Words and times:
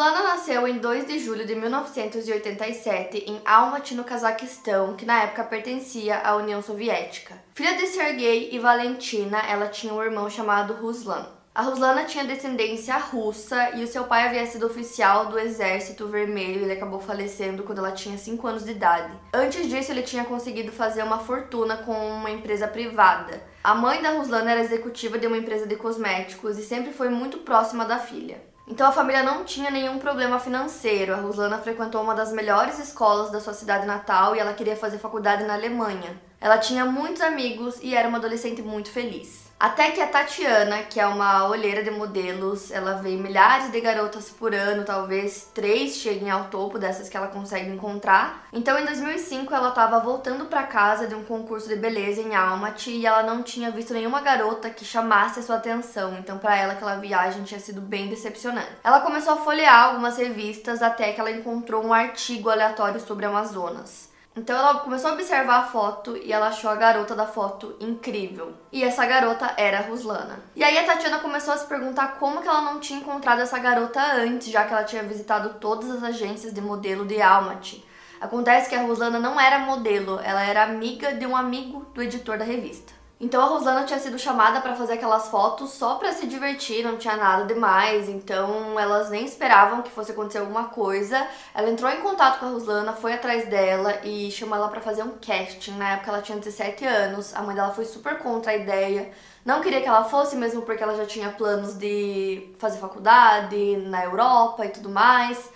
Ruslana 0.00 0.22
nasceu 0.22 0.66
em 0.66 0.78
2 0.78 1.06
de 1.06 1.18
julho 1.18 1.44
de 1.44 1.54
1987 1.54 3.22
em 3.26 3.38
Almaty, 3.44 3.94
no 3.94 4.02
Cazaquistão, 4.02 4.96
que 4.96 5.04
na 5.04 5.24
época 5.24 5.44
pertencia 5.44 6.22
à 6.24 6.36
União 6.36 6.62
Soviética. 6.62 7.34
Filha 7.54 7.76
de 7.76 7.86
Sergei 7.86 8.48
e 8.50 8.58
Valentina, 8.58 9.40
ela 9.40 9.68
tinha 9.68 9.92
um 9.92 10.02
irmão 10.02 10.30
chamado 10.30 10.72
Ruslan. 10.72 11.26
A 11.54 11.60
Ruslana 11.60 12.04
tinha 12.04 12.24
descendência 12.24 12.96
russa 12.96 13.72
e 13.76 13.84
o 13.84 13.86
seu 13.86 14.04
pai 14.04 14.26
havia 14.26 14.46
sido 14.46 14.64
oficial 14.64 15.26
do 15.26 15.38
Exército 15.38 16.08
Vermelho 16.08 16.60
e 16.60 16.64
ele 16.64 16.72
acabou 16.72 17.00
falecendo 17.00 17.62
quando 17.62 17.80
ela 17.80 17.92
tinha 17.92 18.16
5 18.16 18.46
anos 18.46 18.64
de 18.64 18.70
idade. 18.70 19.12
Antes 19.34 19.68
disso, 19.68 19.92
ele 19.92 20.00
tinha 20.00 20.24
conseguido 20.24 20.72
fazer 20.72 21.02
uma 21.02 21.18
fortuna 21.18 21.76
com 21.76 21.92
uma 21.92 22.30
empresa 22.30 22.66
privada. 22.66 23.42
A 23.62 23.74
mãe 23.74 24.00
da 24.00 24.12
Ruslana 24.12 24.52
era 24.52 24.62
executiva 24.62 25.18
de 25.18 25.26
uma 25.26 25.36
empresa 25.36 25.66
de 25.66 25.76
cosméticos 25.76 26.56
e 26.56 26.62
sempre 26.62 26.90
foi 26.90 27.10
muito 27.10 27.36
próxima 27.40 27.84
da 27.84 27.98
filha. 27.98 28.48
Então 28.70 28.86
a 28.86 28.92
família 28.92 29.24
não 29.24 29.44
tinha 29.44 29.68
nenhum 29.68 29.98
problema 29.98 30.38
financeiro. 30.38 31.12
A 31.12 31.16
Ruslana 31.16 31.58
frequentou 31.58 32.00
uma 32.00 32.14
das 32.14 32.32
melhores 32.32 32.78
escolas 32.78 33.28
da 33.28 33.40
sua 33.40 33.52
cidade 33.52 33.84
natal 33.84 34.36
e 34.36 34.38
ela 34.38 34.54
queria 34.54 34.76
fazer 34.76 34.98
faculdade 34.98 35.42
na 35.42 35.54
Alemanha. 35.54 36.16
Ela 36.40 36.56
tinha 36.56 36.84
muitos 36.84 37.20
amigos 37.20 37.80
e 37.82 37.96
era 37.96 38.08
uma 38.08 38.18
adolescente 38.18 38.62
muito 38.62 38.88
feliz. 38.88 39.49
Até 39.60 39.90
que 39.90 40.00
a 40.00 40.06
Tatiana, 40.06 40.78
que 40.84 40.98
é 40.98 41.06
uma 41.06 41.46
olheira 41.46 41.82
de 41.84 41.90
modelos, 41.90 42.70
ela 42.70 42.94
vê 42.94 43.10
milhares 43.10 43.70
de 43.70 43.78
garotas 43.78 44.30
por 44.30 44.54
ano, 44.54 44.86
talvez 44.86 45.50
três 45.52 45.96
cheguem 45.96 46.30
ao 46.30 46.44
topo 46.44 46.78
dessas 46.78 47.10
que 47.10 47.16
ela 47.16 47.26
consegue 47.26 47.68
encontrar. 47.68 48.46
Então, 48.54 48.78
em 48.78 48.86
2005, 48.86 49.54
ela 49.54 49.68
estava 49.68 50.00
voltando 50.00 50.46
para 50.46 50.62
casa 50.62 51.06
de 51.06 51.14
um 51.14 51.22
concurso 51.22 51.68
de 51.68 51.76
beleza 51.76 52.22
em 52.22 52.34
Almaty 52.34 52.92
e 52.92 53.06
ela 53.06 53.22
não 53.22 53.42
tinha 53.42 53.70
visto 53.70 53.92
nenhuma 53.92 54.22
garota 54.22 54.70
que 54.70 54.82
chamasse 54.82 55.40
a 55.40 55.42
sua 55.42 55.56
atenção. 55.56 56.16
Então, 56.18 56.38
para 56.38 56.56
ela, 56.56 56.72
aquela 56.72 56.96
viagem 56.96 57.44
tinha 57.44 57.60
sido 57.60 57.82
bem 57.82 58.08
decepcionante. 58.08 58.78
Ela 58.82 59.00
começou 59.00 59.34
a 59.34 59.44
folhear 59.44 59.88
algumas 59.88 60.16
revistas 60.16 60.80
até 60.80 61.12
que 61.12 61.20
ela 61.20 61.30
encontrou 61.30 61.84
um 61.84 61.92
artigo 61.92 62.48
aleatório 62.48 62.98
sobre 62.98 63.26
Amazonas. 63.26 64.09
Então 64.36 64.56
ela 64.56 64.78
começou 64.78 65.10
a 65.10 65.14
observar 65.14 65.58
a 65.58 65.66
foto 65.66 66.16
e 66.16 66.32
ela 66.32 66.48
achou 66.48 66.70
a 66.70 66.76
garota 66.76 67.16
da 67.16 67.26
foto 67.26 67.74
incrível. 67.80 68.54
E 68.70 68.84
essa 68.84 69.04
garota 69.04 69.52
era 69.56 69.78
a 69.78 69.82
Ruslana. 69.82 70.38
E 70.54 70.62
aí 70.62 70.78
a 70.78 70.84
Tatiana 70.84 71.18
começou 71.18 71.52
a 71.52 71.56
se 71.56 71.66
perguntar 71.66 72.18
como 72.18 72.40
que 72.40 72.46
ela 72.46 72.60
não 72.60 72.78
tinha 72.78 73.00
encontrado 73.00 73.40
essa 73.40 73.58
garota 73.58 74.00
antes, 74.14 74.48
já 74.48 74.64
que 74.64 74.72
ela 74.72 74.84
tinha 74.84 75.02
visitado 75.02 75.58
todas 75.58 75.90
as 75.90 76.02
agências 76.02 76.54
de 76.54 76.60
modelo 76.60 77.04
de 77.04 77.20
Almaty. 77.20 77.84
Acontece 78.20 78.68
que 78.68 78.76
a 78.76 78.82
Ruslana 78.82 79.18
não 79.18 79.40
era 79.40 79.60
modelo, 79.60 80.20
ela 80.22 80.44
era 80.44 80.62
amiga 80.62 81.12
de 81.14 81.26
um 81.26 81.34
amigo 81.36 81.86
do 81.92 82.02
editor 82.02 82.38
da 82.38 82.44
revista. 82.44 82.99
Então 83.20 83.42
a 83.42 83.44
Rosana 83.44 83.84
tinha 83.84 83.98
sido 83.98 84.18
chamada 84.18 84.62
para 84.62 84.74
fazer 84.74 84.94
aquelas 84.94 85.28
fotos 85.28 85.72
só 85.72 85.96
para 85.96 86.10
se 86.10 86.26
divertir, 86.26 86.82
não 86.82 86.96
tinha 86.96 87.18
nada 87.18 87.44
demais, 87.44 88.08
então 88.08 88.80
elas 88.80 89.10
nem 89.10 89.26
esperavam 89.26 89.82
que 89.82 89.90
fosse 89.90 90.12
acontecer 90.12 90.38
alguma 90.38 90.68
coisa. 90.68 91.28
Ela 91.54 91.68
entrou 91.68 91.90
em 91.90 92.00
contato 92.00 92.40
com 92.40 92.46
a 92.46 92.48
Roslana, 92.48 92.94
foi 92.94 93.12
atrás 93.12 93.46
dela 93.46 94.00
e 94.04 94.30
chamou 94.30 94.56
ela 94.56 94.68
para 94.68 94.80
fazer 94.80 95.02
um 95.02 95.18
casting. 95.18 95.72
Na 95.72 95.90
época 95.92 96.10
ela 96.10 96.22
tinha 96.22 96.38
17 96.38 96.82
anos, 96.86 97.34
a 97.34 97.42
mãe 97.42 97.54
dela 97.54 97.74
foi 97.74 97.84
super 97.84 98.16
contra 98.20 98.52
a 98.52 98.56
ideia. 98.56 99.12
Não 99.44 99.60
queria 99.60 99.82
que 99.82 99.88
ela 99.88 100.04
fosse, 100.04 100.34
mesmo 100.34 100.62
porque 100.62 100.82
ela 100.82 100.96
já 100.96 101.04
tinha 101.04 101.28
planos 101.30 101.74
de 101.74 102.54
fazer 102.58 102.78
faculdade 102.78 103.76
na 103.88 104.02
Europa 104.02 104.64
e 104.64 104.70
tudo 104.70 104.88
mais. 104.88 105.50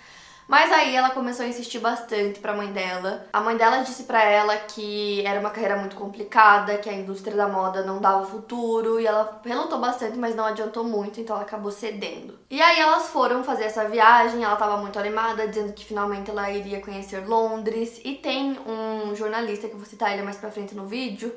Mas 0.47 0.71
aí 0.71 0.95
ela 0.95 1.09
começou 1.09 1.45
a 1.45 1.49
insistir 1.49 1.79
bastante 1.79 2.39
para 2.39 2.51
a 2.51 2.55
mãe 2.55 2.71
dela. 2.71 3.25
A 3.33 3.41
mãe 3.41 3.57
dela 3.57 3.79
disse 3.79 4.03
para 4.03 4.23
ela 4.23 4.55
que 4.57 5.25
era 5.25 5.39
uma 5.39 5.49
carreira 5.49 5.75
muito 5.75 5.95
complicada, 5.95 6.77
que 6.77 6.89
a 6.89 6.93
indústria 6.93 7.35
da 7.35 7.47
moda 7.47 7.83
não 7.83 7.99
dava 7.99 8.25
futuro 8.25 8.99
e 8.99 9.07
ela 9.07 9.41
relutou 9.43 9.79
bastante, 9.79 10.17
mas 10.17 10.35
não 10.35 10.45
adiantou 10.45 10.83
muito, 10.83 11.19
então 11.19 11.35
ela 11.35 11.45
acabou 11.45 11.71
cedendo. 11.71 12.37
E 12.49 12.61
aí 12.61 12.79
elas 12.79 13.09
foram 13.09 13.43
fazer 13.43 13.63
essa 13.63 13.85
viagem, 13.89 14.43
ela 14.43 14.53
estava 14.53 14.77
muito 14.77 14.99
animada, 14.99 15.47
dizendo 15.47 15.73
que 15.73 15.83
finalmente 15.83 16.29
ela 16.29 16.49
iria 16.51 16.79
conhecer 16.79 17.27
Londres. 17.27 17.99
E 18.03 18.13
tem 18.13 18.57
um 18.67 19.15
jornalista 19.15 19.67
que 19.67 19.73
eu 19.73 19.79
vou 19.79 19.87
citar 19.87 20.13
ele 20.13 20.21
mais 20.21 20.37
pra 20.37 20.51
frente 20.51 20.75
no 20.75 20.85
vídeo, 20.85 21.35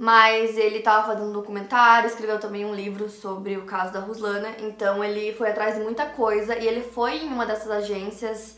mas 0.00 0.56
ele 0.56 0.78
estava 0.78 1.08
fazendo 1.08 1.28
um 1.28 1.32
documentário, 1.32 2.06
escreveu 2.06 2.40
também 2.40 2.64
um 2.64 2.74
livro 2.74 3.10
sobre 3.10 3.58
o 3.58 3.66
caso 3.66 3.92
da 3.92 4.00
Ruslana, 4.00 4.56
então 4.58 5.04
ele 5.04 5.34
foi 5.34 5.50
atrás 5.50 5.74
de 5.74 5.82
muita 5.82 6.06
coisa 6.06 6.56
e 6.56 6.66
ele 6.66 6.80
foi 6.80 7.18
em 7.18 7.28
uma 7.28 7.44
dessas 7.44 7.70
agências 7.70 8.56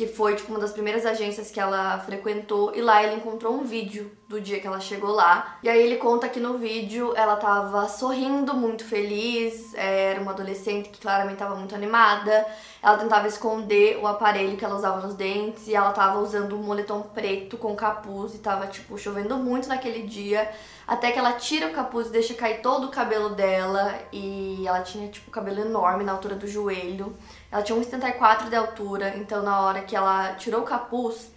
que 0.00 0.06
foi 0.06 0.34
tipo 0.34 0.50
uma 0.50 0.58
das 0.58 0.72
primeiras 0.72 1.04
agências 1.04 1.50
que 1.50 1.60
ela 1.60 1.98
frequentou 1.98 2.72
e 2.74 2.80
lá 2.80 3.02
ele 3.02 3.16
encontrou 3.16 3.52
um 3.52 3.64
vídeo 3.64 4.10
do 4.26 4.40
dia 4.40 4.58
que 4.58 4.66
ela 4.66 4.80
chegou 4.80 5.10
lá. 5.10 5.58
E 5.62 5.68
aí 5.68 5.78
ele 5.78 5.96
conta 5.96 6.26
que 6.26 6.40
no 6.40 6.56
vídeo 6.56 7.12
ela 7.14 7.36
tava 7.36 7.86
sorrindo, 7.86 8.54
muito 8.54 8.82
feliz, 8.82 9.74
é, 9.74 10.12
era 10.12 10.22
uma 10.22 10.30
adolescente 10.30 10.88
que 10.88 11.02
claramente 11.02 11.36
tava 11.36 11.54
muito 11.54 11.74
animada. 11.74 12.46
Ela 12.82 12.96
tentava 12.96 13.28
esconder 13.28 13.98
o 13.98 14.06
aparelho 14.06 14.56
que 14.56 14.64
ela 14.64 14.74
usava 14.74 15.06
nos 15.06 15.14
dentes 15.14 15.68
e 15.68 15.74
ela 15.74 15.92
tava 15.92 16.18
usando 16.20 16.56
um 16.56 16.62
moletom 16.62 17.02
preto 17.02 17.58
com 17.58 17.76
capuz 17.76 18.34
e 18.34 18.38
tava 18.38 18.68
tipo 18.68 18.96
chovendo 18.96 19.36
muito 19.36 19.68
naquele 19.68 20.04
dia. 20.04 20.50
Até 20.88 21.12
que 21.12 21.18
ela 21.18 21.34
tira 21.34 21.66
o 21.66 21.72
capuz 21.72 22.06
e 22.06 22.10
deixa 22.10 22.32
cair 22.32 22.62
todo 22.62 22.86
o 22.86 22.90
cabelo 22.90 23.28
dela 23.28 23.94
e 24.10 24.64
ela 24.66 24.80
tinha 24.80 25.08
tipo 25.08 25.30
cabelo 25.30 25.60
enorme 25.60 26.04
na 26.04 26.12
altura 26.12 26.36
do 26.36 26.48
joelho. 26.48 27.14
Ela 27.50 27.62
tinha 27.62 27.78
1,74 27.78 28.48
de 28.48 28.56
altura, 28.56 29.16
então 29.16 29.42
na 29.42 29.60
hora 29.60 29.82
que 29.82 29.96
ela 29.96 30.34
tirou 30.34 30.60
o 30.60 30.64
capuz, 30.64 31.32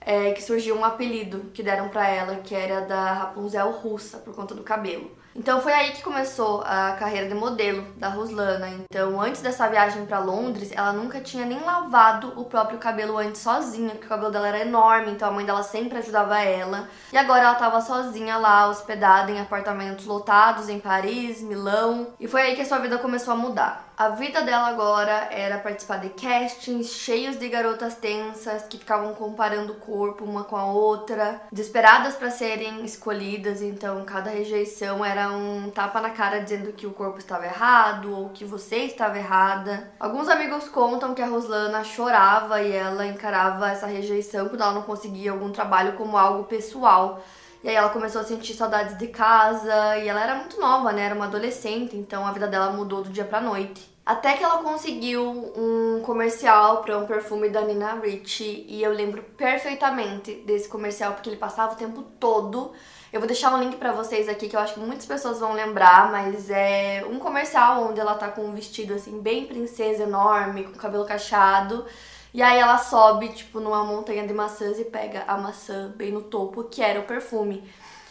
é, 0.00 0.32
que 0.32 0.42
surgiu 0.42 0.76
um 0.76 0.84
apelido 0.84 1.50
que 1.54 1.62
deram 1.62 1.88
para 1.88 2.06
ela, 2.06 2.36
que 2.36 2.54
era 2.54 2.82
da 2.82 3.12
Rapunzel 3.12 3.70
russa, 3.70 4.18
por 4.18 4.34
conta 4.34 4.54
do 4.54 4.62
cabelo. 4.62 5.10
Então 5.36 5.60
foi 5.60 5.72
aí 5.72 5.90
que 5.90 6.02
começou 6.02 6.62
a 6.64 6.92
carreira 6.92 7.26
de 7.26 7.34
modelo 7.34 7.82
da 7.96 8.08
Ruslana. 8.08 8.68
Então, 8.68 9.20
antes 9.20 9.42
dessa 9.42 9.68
viagem 9.68 10.06
para 10.06 10.20
Londres, 10.20 10.70
ela 10.70 10.92
nunca 10.92 11.20
tinha 11.20 11.44
nem 11.44 11.60
lavado 11.60 12.32
o 12.40 12.44
próprio 12.44 12.78
cabelo 12.78 13.18
antes 13.18 13.40
sozinha, 13.40 13.90
porque 13.90 14.06
o 14.06 14.08
cabelo 14.08 14.30
dela 14.30 14.46
era 14.46 14.60
enorme, 14.60 15.10
então 15.10 15.28
a 15.28 15.32
mãe 15.32 15.44
dela 15.44 15.64
sempre 15.64 15.98
ajudava 15.98 16.40
ela. 16.40 16.88
E 17.12 17.16
agora 17.18 17.42
ela 17.42 17.52
estava 17.54 17.80
sozinha 17.80 18.36
lá, 18.36 18.68
hospedada 18.68 19.32
em 19.32 19.40
apartamentos 19.40 20.06
lotados 20.06 20.68
em 20.68 20.78
Paris, 20.78 21.42
Milão, 21.42 22.14
e 22.20 22.28
foi 22.28 22.42
aí 22.42 22.54
que 22.54 22.62
a 22.62 22.66
sua 22.66 22.78
vida 22.78 22.98
começou 22.98 23.34
a 23.34 23.36
mudar. 23.36 23.92
A 23.96 24.08
vida 24.08 24.42
dela 24.42 24.66
agora 24.66 25.28
era 25.30 25.56
participar 25.58 25.98
de 25.98 26.08
castings 26.08 26.88
cheios 26.88 27.38
de 27.38 27.48
garotas 27.48 27.94
tensas 27.94 28.64
que 28.64 28.76
ficavam 28.76 29.14
comparando 29.14 29.72
o 29.72 29.76
corpo 29.76 30.24
uma 30.24 30.42
com 30.42 30.56
a 30.56 30.66
outra, 30.66 31.40
desesperadas 31.52 32.16
para 32.16 32.28
serem 32.28 32.84
escolhidas, 32.84 33.62
então 33.62 34.04
cada 34.04 34.30
rejeição 34.30 35.04
era 35.04 35.30
um 35.30 35.70
tapa 35.70 36.00
na 36.00 36.10
cara 36.10 36.40
dizendo 36.40 36.72
que 36.72 36.88
o 36.88 36.92
corpo 36.92 37.18
estava 37.18 37.46
errado 37.46 38.12
ou 38.12 38.30
que 38.30 38.44
você 38.44 38.78
estava 38.78 39.16
errada. 39.16 39.88
Alguns 40.00 40.28
amigos 40.28 40.68
contam 40.68 41.14
que 41.14 41.22
a 41.22 41.28
Roslana 41.28 41.84
chorava 41.84 42.60
e 42.62 42.72
ela 42.72 43.06
encarava 43.06 43.70
essa 43.70 43.86
rejeição 43.86 44.48
quando 44.48 44.62
ela 44.62 44.72
não 44.72 44.82
conseguia 44.82 45.30
algum 45.30 45.52
trabalho 45.52 45.92
como 45.92 46.18
algo 46.18 46.42
pessoal. 46.42 47.22
E 47.64 47.68
aí 47.70 47.76
ela 47.76 47.88
começou 47.88 48.20
a 48.20 48.24
sentir 48.24 48.52
saudades 48.52 48.98
de 48.98 49.06
casa 49.06 49.96
e 49.96 50.06
ela 50.06 50.22
era 50.22 50.34
muito 50.34 50.60
nova, 50.60 50.92
né? 50.92 51.06
Era 51.06 51.14
uma 51.14 51.24
adolescente, 51.24 51.96
então 51.96 52.26
a 52.26 52.30
vida 52.30 52.46
dela 52.46 52.70
mudou 52.70 53.02
do 53.02 53.08
dia 53.08 53.24
pra 53.24 53.40
noite. 53.40 53.90
Até 54.04 54.34
que 54.34 54.44
ela 54.44 54.58
conseguiu 54.58 55.22
um 55.56 56.02
comercial 56.02 56.82
para 56.82 56.98
um 56.98 57.06
perfume 57.06 57.48
da 57.48 57.62
Nina 57.62 57.94
Ricci 57.94 58.66
e 58.68 58.82
eu 58.82 58.92
lembro 58.92 59.22
perfeitamente 59.22 60.34
desse 60.46 60.68
comercial 60.68 61.14
porque 61.14 61.30
ele 61.30 61.38
passava 61.38 61.72
o 61.72 61.76
tempo 61.76 62.02
todo. 62.20 62.72
Eu 63.10 63.18
vou 63.18 63.26
deixar 63.26 63.54
um 63.54 63.58
link 63.58 63.76
para 63.76 63.92
vocês 63.92 64.28
aqui 64.28 64.46
que 64.46 64.56
eu 64.56 64.60
acho 64.60 64.74
que 64.74 64.80
muitas 64.80 65.06
pessoas 65.06 65.40
vão 65.40 65.54
lembrar, 65.54 66.12
mas 66.12 66.50
é 66.50 67.02
um 67.10 67.18
comercial 67.18 67.88
onde 67.88 67.98
ela 67.98 68.14
tá 68.14 68.28
com 68.28 68.42
um 68.42 68.52
vestido 68.52 68.92
assim 68.92 69.22
bem 69.22 69.46
princesa 69.46 70.02
enorme, 70.02 70.64
com 70.64 70.72
cabelo 70.72 71.06
cacheado. 71.06 71.86
E 72.34 72.42
aí 72.42 72.58
ela 72.58 72.78
sobe, 72.78 73.28
tipo, 73.28 73.60
numa 73.60 73.84
montanha 73.84 74.26
de 74.26 74.34
maçãs 74.34 74.76
e 74.80 74.84
pega 74.84 75.22
a 75.28 75.36
maçã 75.36 75.92
bem 75.94 76.10
no 76.10 76.20
topo, 76.20 76.64
que 76.64 76.82
era 76.82 76.98
o 76.98 77.04
perfume. 77.04 77.62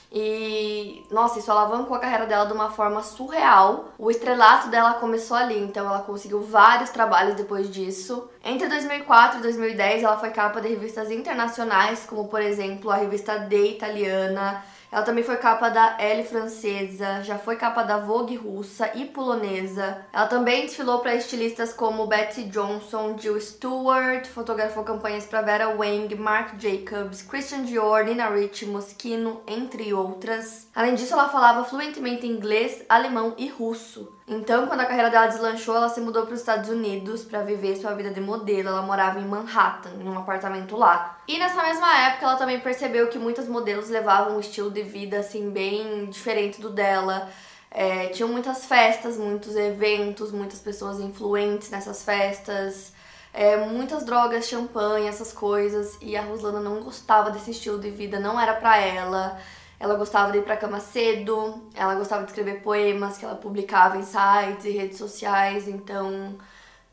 E, 0.10 1.04
nossa, 1.12 1.40
isso 1.40 1.52
alavancou 1.52 1.98
a 1.98 2.00
carreira 2.00 2.26
dela 2.26 2.46
de 2.46 2.54
uma 2.54 2.70
forma 2.70 3.04
surreal. 3.04 3.90
O 3.98 4.10
estrelato 4.10 4.70
dela 4.70 4.94
começou 4.94 5.36
ali, 5.36 5.60
então 5.60 5.86
ela 5.86 6.04
conseguiu 6.04 6.42
vários 6.42 6.90
trabalhos 6.92 7.36
depois 7.36 7.70
disso. 7.70 8.30
Entre 8.46 8.70
2004 8.70 9.40
e 9.40 9.42
2010, 9.42 10.04
ela 10.04 10.18
foi 10.18 10.30
capa 10.30 10.62
de 10.62 10.70
revistas 10.70 11.12
internacionais, 11.12 12.06
como 12.06 12.30
por 12.30 12.42
exemplo 12.42 12.92
a 12.92 12.96
revista 12.96 13.40
D 13.40 13.72
italiana, 13.72 14.64
Ela 14.94 15.02
também 15.02 15.24
foi 15.24 15.38
capa 15.38 15.70
da 15.70 15.98
Elle 16.00 16.24
francesa, 16.24 17.24
já 17.24 17.36
foi 17.40 17.56
capa 17.56 17.82
da 17.82 17.98
Vogue 17.98 18.36
russa 18.36 18.92
e 18.94 19.06
polonesa. 19.06 20.06
Ela 20.14 20.28
também 20.28 20.68
desfilou 20.68 21.00
para 21.00 21.16
estilistas 21.16 21.74
como 21.74 22.06
Betsy 22.06 22.44
Johnson, 22.44 23.18
Jill 23.18 23.42
Stewart, 23.42 24.28
fotografou 24.28 24.84
campanhas 24.84 25.26
para 25.26 25.42
Vera 25.42 25.70
Wang, 25.70 26.14
Marc 26.14 26.62
Jacobs, 26.62 27.24
Christian 27.24 27.64
Dior, 27.64 28.06
Nina 28.06 28.30
Ricci, 28.30 28.68
Moschino, 28.68 29.42
entre 29.48 29.92
outras. 29.96 30.68
Além 30.76 30.94
disso, 30.94 31.14
ela 31.14 31.28
falava 31.28 31.66
fluentemente 31.66 32.28
inglês, 32.28 32.84
alemão 32.88 33.34
e 33.36 33.48
russo. 33.48 34.14
Então, 34.26 34.68
quando 34.68 34.80
a 34.80 34.86
carreira 34.86 35.10
dela 35.10 35.28
deslanchou, 35.28 35.76
ela 35.76 35.90
se 35.90 36.00
mudou 36.00 36.26
para 36.26 36.34
os 36.34 36.40
Estados 36.40 36.70
Unidos 36.70 37.24
para 37.24 37.42
viver 37.42 37.76
sua 37.76 37.94
vida 37.94 38.10
de 38.10 38.22
modelo. 38.22 38.70
Ela 38.70 38.82
morava 38.82 39.20
em 39.20 39.26
Manhattan, 39.26 39.92
em 40.00 40.08
um 40.08 40.18
apartamento 40.18 40.78
lá. 40.78 41.20
E 41.28 41.38
nessa 41.38 41.62
mesma 41.62 42.08
época, 42.08 42.26
ela 42.26 42.36
também 42.38 42.60
percebeu 42.60 43.08
que 43.08 43.20
muitas 43.20 43.48
modelos 43.50 43.90
levavam 43.90 44.38
um 44.38 44.40
estilo 44.40 44.72
de 44.72 44.82
vida 44.82 45.20
assim 45.20 45.50
bem 45.50 46.06
diferente 46.06 46.62
do 46.62 46.70
dela. 46.70 47.30
É, 47.70 48.08
tinham 48.08 48.30
muitas 48.30 48.66
festas, 48.66 49.18
muitos 49.18 49.56
eventos, 49.56 50.32
muitas 50.32 50.60
pessoas 50.60 51.00
influentes 51.00 51.70
nessas 51.70 52.04
festas, 52.04 52.94
é, 53.34 53.58
muitas 53.58 54.06
drogas, 54.06 54.48
champanhe, 54.48 55.08
essas 55.08 55.34
coisas. 55.34 55.98
E 56.00 56.16
a 56.16 56.22
Ruslana 56.22 56.62
não 56.62 56.82
gostava 56.82 57.30
desse 57.30 57.52
estilo 57.52 57.78
de 57.78 57.90
vida, 57.90 58.20
não 58.20 58.40
era 58.40 58.54
para 58.54 58.78
ela. 58.78 59.38
Ela 59.84 59.96
gostava 59.96 60.32
de 60.32 60.38
ir 60.38 60.44
pra 60.44 60.56
cama 60.56 60.80
cedo, 60.80 61.70
ela 61.76 61.94
gostava 61.96 62.24
de 62.24 62.30
escrever 62.32 62.62
poemas 62.62 63.18
que 63.18 63.26
ela 63.26 63.36
publicava 63.36 63.98
em 63.98 64.04
sites 64.04 64.64
e 64.64 64.70
redes 64.70 64.98
sociais, 64.98 65.68
então 65.68 66.38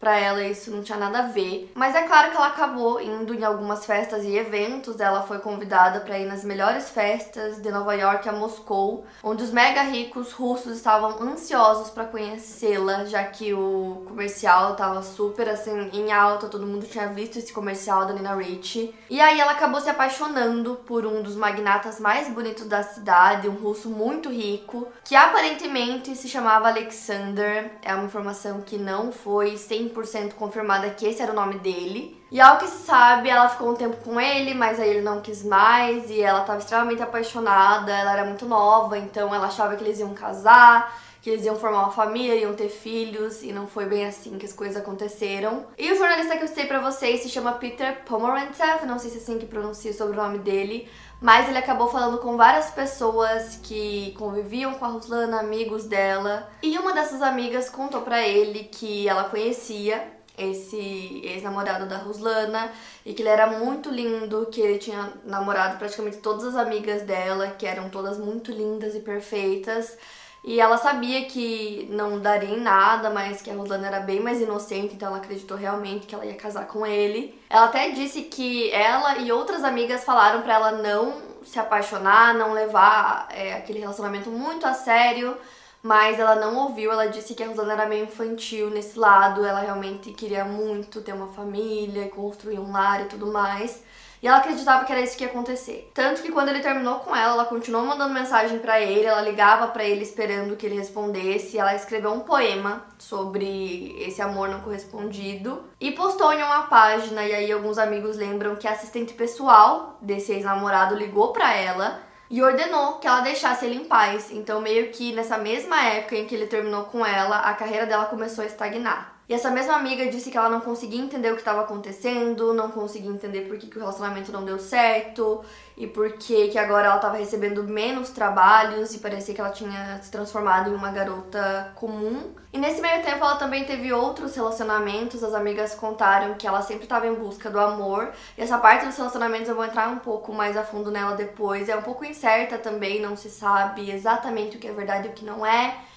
para 0.00 0.18
ela 0.18 0.42
isso 0.42 0.70
não 0.70 0.82
tinha 0.82 0.96
nada 0.96 1.18
a 1.18 1.26
ver. 1.26 1.70
Mas 1.74 1.94
é 1.94 2.02
claro 2.02 2.30
que 2.30 2.36
ela 2.36 2.46
acabou 2.46 3.00
indo 3.00 3.34
em 3.34 3.44
algumas 3.44 3.84
festas 3.84 4.24
e 4.24 4.34
eventos. 4.34 4.98
Ela 4.98 5.22
foi 5.22 5.38
convidada 5.38 6.00
para 6.00 6.18
ir 6.18 6.26
nas 6.26 6.42
melhores 6.42 6.88
festas 6.88 7.60
de 7.60 7.70
Nova 7.70 7.94
York 7.94 8.26
a 8.26 8.32
Moscou, 8.32 9.04
onde 9.22 9.44
os 9.44 9.50
mega 9.50 9.82
ricos 9.82 10.32
russos 10.32 10.76
estavam 10.76 11.22
ansiosos 11.22 11.90
para 11.90 12.06
conhecê-la, 12.06 13.04
já 13.04 13.22
que 13.24 13.52
o 13.52 14.04
comercial 14.08 14.72
estava 14.72 15.02
super 15.02 15.48
assim 15.48 15.90
em 15.92 16.10
alta, 16.10 16.48
todo 16.48 16.66
mundo 16.66 16.86
tinha 16.86 17.08
visto 17.08 17.38
esse 17.38 17.52
comercial 17.52 18.06
da 18.06 18.14
Nina 18.14 18.34
Ricci. 18.34 18.94
E 19.10 19.20
aí 19.20 19.38
ela 19.38 19.52
acabou 19.52 19.80
se 19.80 19.90
apaixonando 19.90 20.76
por 20.86 21.04
um 21.04 21.20
dos 21.20 21.36
magnatas 21.36 22.00
mais 22.00 22.28
bonitos 22.28 22.66
da 22.66 22.82
cidade, 22.82 23.48
um 23.48 23.54
russo 23.54 23.90
muito 23.90 24.30
rico, 24.30 24.88
que 25.04 25.14
aparentemente 25.14 26.16
se 26.16 26.28
chamava 26.28 26.68
Alexander. 26.68 27.72
É 27.82 27.94
uma 27.94 28.04
informação 28.04 28.62
que 28.62 28.78
não 28.78 29.12
foi 29.12 29.58
100 29.58 29.89
100% 29.92 30.34
confirmada 30.34 30.90
que 30.90 31.06
esse 31.06 31.22
era 31.22 31.32
o 31.32 31.34
nome 31.34 31.58
dele. 31.58 32.20
E 32.30 32.40
ao 32.40 32.58
que 32.58 32.66
se 32.66 32.84
sabe, 32.84 33.28
ela 33.28 33.48
ficou 33.48 33.70
um 33.70 33.74
tempo 33.74 33.96
com 34.04 34.20
ele, 34.20 34.54
mas 34.54 34.78
aí 34.78 34.90
ele 34.90 35.02
não 35.02 35.20
quis 35.20 35.44
mais 35.44 36.08
e 36.10 36.20
ela 36.20 36.40
estava 36.40 36.58
extremamente 36.58 37.02
apaixonada. 37.02 37.92
Ela 37.92 38.12
era 38.12 38.24
muito 38.24 38.46
nova, 38.46 38.96
então 38.98 39.34
ela 39.34 39.46
achava 39.46 39.74
que 39.74 39.82
eles 39.82 39.98
iam 39.98 40.14
casar, 40.14 40.96
que 41.20 41.28
eles 41.28 41.44
iam 41.44 41.56
formar 41.56 41.80
uma 41.80 41.92
família, 41.92 42.34
iam 42.36 42.54
ter 42.54 42.68
filhos, 42.68 43.42
e 43.42 43.52
não 43.52 43.66
foi 43.66 43.84
bem 43.84 44.06
assim 44.06 44.38
que 44.38 44.46
as 44.46 44.52
coisas 44.52 44.76
aconteceram. 44.76 45.66
E 45.76 45.92
o 45.92 45.96
jornalista 45.96 46.36
que 46.36 46.44
eu 46.44 46.48
citei 46.48 46.66
pra 46.66 46.80
vocês 46.80 47.20
se 47.20 47.28
chama 47.28 47.52
Peter 47.52 48.04
Pomerantsev, 48.04 48.86
não 48.86 48.98
sei 48.98 49.10
se 49.10 49.18
é 49.18 49.20
assim 49.20 49.38
que 49.38 49.46
pronuncia 49.46 49.92
sobre 49.92 50.18
o 50.18 50.22
nome 50.22 50.38
dele, 50.38 50.88
mas 51.20 51.48
ele 51.48 51.58
acabou 51.58 51.88
falando 51.88 52.18
com 52.18 52.36
várias 52.36 52.70
pessoas 52.70 53.58
que 53.62 54.14
conviviam 54.18 54.74
com 54.74 54.84
a 54.84 54.88
Ruslana, 54.88 55.40
amigos 55.40 55.84
dela. 55.84 56.50
E 56.62 56.78
uma 56.78 56.92
dessas 56.92 57.20
amigas 57.20 57.68
contou 57.68 58.00
para 58.00 58.26
ele 58.26 58.64
que 58.64 59.08
ela 59.08 59.24
conhecia 59.24 60.20
esse 60.38 61.20
ex-namorado 61.22 61.86
da 61.86 61.98
Ruslana 61.98 62.72
e 63.04 63.12
que 63.12 63.20
ele 63.20 63.28
era 63.28 63.46
muito 63.46 63.90
lindo, 63.90 64.48
que 64.50 64.60
ele 64.60 64.78
tinha 64.78 65.12
namorado 65.24 65.76
praticamente 65.76 66.18
todas 66.18 66.44
as 66.44 66.56
amigas 66.56 67.02
dela, 67.02 67.48
que 67.48 67.66
eram 67.66 67.90
todas 67.90 68.16
muito 68.16 68.50
lindas 68.50 68.94
e 68.94 69.00
perfeitas. 69.00 69.98
E 70.42 70.58
ela 70.58 70.78
sabia 70.78 71.26
que 71.26 71.86
não 71.90 72.18
daria 72.18 72.48
em 72.48 72.60
nada, 72.60 73.10
mas 73.10 73.42
que 73.42 73.50
a 73.50 73.54
Roslana 73.54 73.86
era 73.86 74.00
bem 74.00 74.20
mais 74.20 74.40
inocente, 74.40 74.94
então 74.94 75.08
ela 75.08 75.18
acreditou 75.18 75.56
realmente 75.56 76.06
que 76.06 76.14
ela 76.14 76.24
ia 76.24 76.34
casar 76.34 76.66
com 76.66 76.86
ele. 76.86 77.38
Ela 77.50 77.66
até 77.66 77.90
disse 77.90 78.22
que 78.22 78.70
ela 78.72 79.18
e 79.18 79.30
outras 79.30 79.62
amigas 79.64 80.02
falaram 80.02 80.40
para 80.40 80.54
ela 80.54 80.72
não 80.72 81.30
se 81.44 81.58
apaixonar, 81.58 82.34
não 82.34 82.52
levar 82.52 83.28
é, 83.30 83.54
aquele 83.54 83.80
relacionamento 83.80 84.30
muito 84.30 84.66
a 84.66 84.72
sério, 84.72 85.36
mas 85.82 86.18
ela 86.18 86.34
não 86.36 86.56
ouviu. 86.56 86.90
Ela 86.90 87.06
disse 87.06 87.34
que 87.34 87.42
a 87.42 87.46
Roslana 87.46 87.74
era 87.74 87.86
meio 87.86 88.04
infantil 88.04 88.70
nesse 88.70 88.98
lado, 88.98 89.44
ela 89.44 89.60
realmente 89.60 90.10
queria 90.12 90.44
muito 90.44 91.02
ter 91.02 91.12
uma 91.12 91.28
família, 91.28 92.08
construir 92.08 92.58
um 92.58 92.72
lar 92.72 93.02
e 93.02 93.06
tudo 93.06 93.26
mais. 93.26 93.82
E 94.22 94.28
ela 94.28 94.38
acreditava 94.38 94.84
que 94.84 94.92
era 94.92 95.00
isso 95.00 95.16
que 95.16 95.24
ia 95.24 95.30
acontecer. 95.30 95.90
Tanto 95.94 96.20
que 96.20 96.30
quando 96.30 96.50
ele 96.50 96.60
terminou 96.60 97.00
com 97.00 97.16
ela, 97.16 97.32
ela 97.32 97.44
continuou 97.46 97.84
mandando 97.84 98.12
mensagem 98.12 98.58
para 98.58 98.80
ele, 98.80 99.06
ela 99.06 99.22
ligava 99.22 99.68
para 99.68 99.84
ele 99.84 100.02
esperando 100.02 100.56
que 100.56 100.66
ele 100.66 100.76
respondesse. 100.76 101.58
Ela 101.58 101.74
escreveu 101.74 102.12
um 102.12 102.20
poema 102.20 102.84
sobre 102.98 103.96
esse 104.00 104.20
amor 104.20 104.48
não 104.48 104.60
correspondido 104.60 105.64
e 105.80 105.92
postou 105.92 106.32
em 106.32 106.42
uma 106.42 106.62
página. 106.64 107.24
E 107.24 107.34
aí 107.34 107.50
alguns 107.50 107.78
amigos 107.78 108.16
lembram 108.16 108.56
que 108.56 108.68
a 108.68 108.72
assistente 108.72 109.14
pessoal 109.14 109.96
desse 110.02 110.32
ex-namorado 110.32 110.94
ligou 110.94 111.32
para 111.32 111.54
ela 111.54 112.00
e 112.28 112.40
ordenou 112.42 112.98
que 112.98 113.08
ela 113.08 113.20
deixasse 113.20 113.64
ele 113.66 113.74
em 113.76 113.84
paz. 113.84 114.30
Então, 114.30 114.60
meio 114.60 114.90
que 114.90 115.12
nessa 115.12 115.36
mesma 115.36 115.82
época 115.82 116.14
em 116.14 116.26
que 116.26 116.34
ele 116.34 116.46
terminou 116.46 116.84
com 116.84 117.04
ela, 117.04 117.38
a 117.38 117.54
carreira 117.54 117.86
dela 117.86 118.04
começou 118.04 118.44
a 118.44 118.46
estagnar. 118.46 119.19
E 119.30 119.32
essa 119.32 119.48
mesma 119.48 119.74
amiga 119.74 120.10
disse 120.10 120.28
que 120.28 120.36
ela 120.36 120.48
não 120.48 120.60
conseguia 120.60 121.00
entender 121.00 121.30
o 121.30 121.34
que 121.34 121.40
estava 121.40 121.60
acontecendo, 121.60 122.52
não 122.52 122.68
conseguia 122.68 123.12
entender 123.12 123.42
por 123.42 123.56
que, 123.58 123.68
que 123.68 123.76
o 123.76 123.80
relacionamento 123.80 124.32
não 124.32 124.44
deu 124.44 124.58
certo 124.58 125.44
e 125.76 125.86
por 125.86 126.14
que, 126.14 126.48
que 126.48 126.58
agora 126.58 126.88
ela 126.88 126.96
estava 126.96 127.16
recebendo 127.16 127.62
menos 127.62 128.10
trabalhos 128.10 128.92
e 128.92 128.98
parecia 128.98 129.32
que 129.32 129.40
ela 129.40 129.52
tinha 129.52 130.00
se 130.02 130.10
transformado 130.10 130.70
em 130.70 130.74
uma 130.74 130.90
garota 130.90 131.70
comum. 131.76 132.34
E 132.52 132.58
nesse 132.58 132.80
meio 132.80 133.04
tempo 133.04 133.24
ela 133.24 133.36
também 133.36 133.64
teve 133.64 133.92
outros 133.92 134.34
relacionamentos, 134.34 135.22
as 135.22 135.32
amigas 135.32 135.76
contaram 135.76 136.34
que 136.34 136.44
ela 136.44 136.60
sempre 136.60 136.82
estava 136.82 137.06
em 137.06 137.14
busca 137.14 137.48
do 137.48 137.60
amor. 137.60 138.10
E 138.36 138.42
essa 138.42 138.58
parte 138.58 138.84
dos 138.84 138.96
relacionamentos 138.96 139.48
eu 139.48 139.54
vou 139.54 139.64
entrar 139.64 139.90
um 139.90 140.00
pouco 140.00 140.32
mais 140.32 140.56
a 140.56 140.64
fundo 140.64 140.90
nela 140.90 141.14
depois. 141.14 141.68
É 141.68 141.76
um 141.76 141.82
pouco 141.82 142.04
incerta 142.04 142.58
também, 142.58 143.00
não 143.00 143.14
se 143.14 143.30
sabe 143.30 143.92
exatamente 143.92 144.56
o 144.56 144.58
que 144.58 144.66
é 144.66 144.72
verdade 144.72 145.06
e 145.06 145.10
o 145.12 145.14
que 145.14 145.24
não 145.24 145.46
é. 145.46 145.88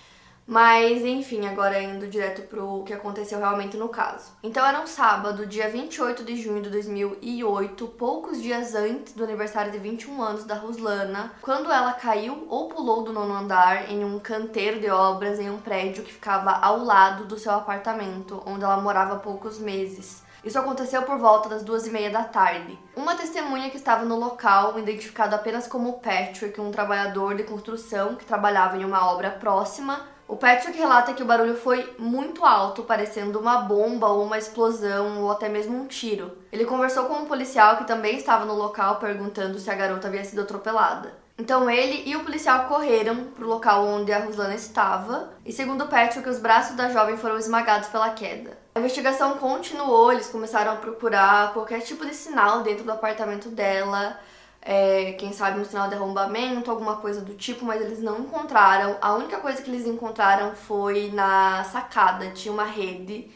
Mas 0.46 1.04
enfim, 1.04 1.48
agora 1.48 1.82
indo 1.82 2.08
direto 2.08 2.42
pro 2.44 2.84
que 2.84 2.94
aconteceu 2.94 3.40
realmente 3.40 3.78
no 3.78 3.88
caso. 3.88 4.34
Então 4.44 4.66
era 4.66 4.82
um 4.82 4.88
sábado, 4.88 5.46
dia 5.46 5.70
28 5.70 6.24
de 6.24 6.36
junho 6.36 6.62
de 6.62 6.70
2008, 6.70 7.88
poucos 7.88 8.42
dias 8.42 8.76
antes 8.76 9.14
do 9.14 9.24
aniversário 9.24 9.72
de 9.72 9.78
21 9.78 10.22
anos 10.22 10.44
da 10.44 10.56
Ruslana, 10.56 11.32
quando 11.42 11.72
ela 11.72 11.94
caiu 11.94 12.46
ou 12.50 12.68
pulou 12.68 13.04
do 13.04 13.14
nono 13.14 13.34
andar 13.34 13.90
em 13.90 14.04
um 14.04 14.20
canteiro 14.20 14.80
de 14.80 14.90
obras 14.90 15.40
em 15.40 15.50
um 15.50 15.58
prédio 15.58 16.04
que 16.04 16.14
ficava 16.14 16.52
ao 16.52 16.84
lado 16.84 17.26
do 17.26 17.40
seu 17.40 17.54
apartamento, 17.54 18.44
onde 18.46 18.64
ela 18.64 18.82
morava 18.82 19.16
há 19.16 19.20
poucos 19.20 19.60
meses. 19.60 20.24
Isso 20.44 20.60
aconteceu 20.60 21.04
por 21.04 21.18
volta 21.18 21.48
das 21.48 21.64
duas 21.64 21.88
e 21.88 21.90
meia 21.90 22.10
da 22.10 22.26
tarde. 22.26 22.78
Uma 22.98 23.16
testemunha 23.16 23.70
que 23.70 23.78
estava 23.78 24.04
no 24.04 24.20
local, 24.20 24.78
identificado 24.78 25.34
apenas 25.34 25.68
como 25.68 26.00
Patrick, 26.00 26.60
um 26.60 26.70
trabalhador 26.70 27.36
de 27.36 27.44
construção 27.44 28.16
que 28.16 28.26
trabalhava 28.26 28.76
em 28.76 28.84
uma 28.84 29.10
obra 29.10 29.32
próxima, 29.32 30.06
o 30.28 30.36
Patrick 30.36 30.78
relata 30.78 31.14
que 31.14 31.22
o 31.22 31.26
barulho 31.26 31.56
foi 31.56 31.96
muito 32.00 32.46
alto, 32.46 32.84
parecendo 32.84 33.40
uma 33.40 33.58
bomba 33.58 34.08
ou 34.08 34.24
uma 34.24 34.38
explosão 34.38 35.22
ou 35.24 35.32
até 35.32 35.50
mesmo 35.50 35.78
um 35.78 35.88
tiro. 35.88 36.32
Ele 36.52 36.66
conversou 36.66 37.06
com 37.06 37.16
um 37.16 37.26
policial 37.26 37.78
que 37.78 37.88
também 37.88 38.18
estava 38.18 38.46
no 38.46 38.56
local 38.56 38.98
perguntando 38.98 39.60
se 39.60 39.70
a 39.70 39.76
garota 39.76 40.08
havia 40.08 40.24
sido 40.24 40.42
atropelada. 40.42 41.14
Então 41.38 41.68
ele 41.70 42.04
e 42.08 42.16
o 42.16 42.24
policial 42.24 42.66
correram 42.66 43.26
para 43.36 43.44
o 43.44 43.48
local 43.48 43.86
onde 43.86 44.14
a 44.14 44.20
Ruslana 44.20 44.54
estava, 44.54 45.34
e 45.44 45.52
segundo 45.52 45.88
Patrick, 45.88 46.30
os 46.30 46.38
braços 46.38 46.76
da 46.76 46.90
jovem 46.90 47.18
foram 47.18 47.38
esmagados 47.38 47.90
pela 47.90 48.12
queda. 48.12 48.58
A 48.76 48.80
investigação 48.80 49.38
continuou, 49.38 50.12
eles 50.12 50.28
começaram 50.28 50.74
a 50.74 50.76
procurar 50.76 51.54
qualquer 51.54 51.82
tipo 51.82 52.06
de 52.06 52.14
sinal 52.14 52.62
dentro 52.62 52.84
do 52.84 52.92
apartamento 52.92 53.50
dela, 53.50 54.20
é, 54.66 55.14
quem 55.14 55.34
sabe 55.34 55.60
um 55.60 55.66
sinal 55.66 55.90
de 55.90 55.96
arrombamento, 55.96 56.72
alguma 56.72 56.96
coisa 56.96 57.22
do 57.22 57.34
tipo, 57.34 57.66
mas 57.66 57.82
eles 57.82 58.00
não 58.00 58.20
encontraram. 58.20 58.98
A 59.02 59.14
única 59.14 59.38
coisa 59.40 59.62
que 59.62 59.70
eles 59.70 59.86
encontraram 59.86 60.56
foi 60.56 61.12
na 61.12 61.64
sacada, 61.66 62.32
tinha 62.32 62.54
uma 62.54 62.64
rede 62.64 63.30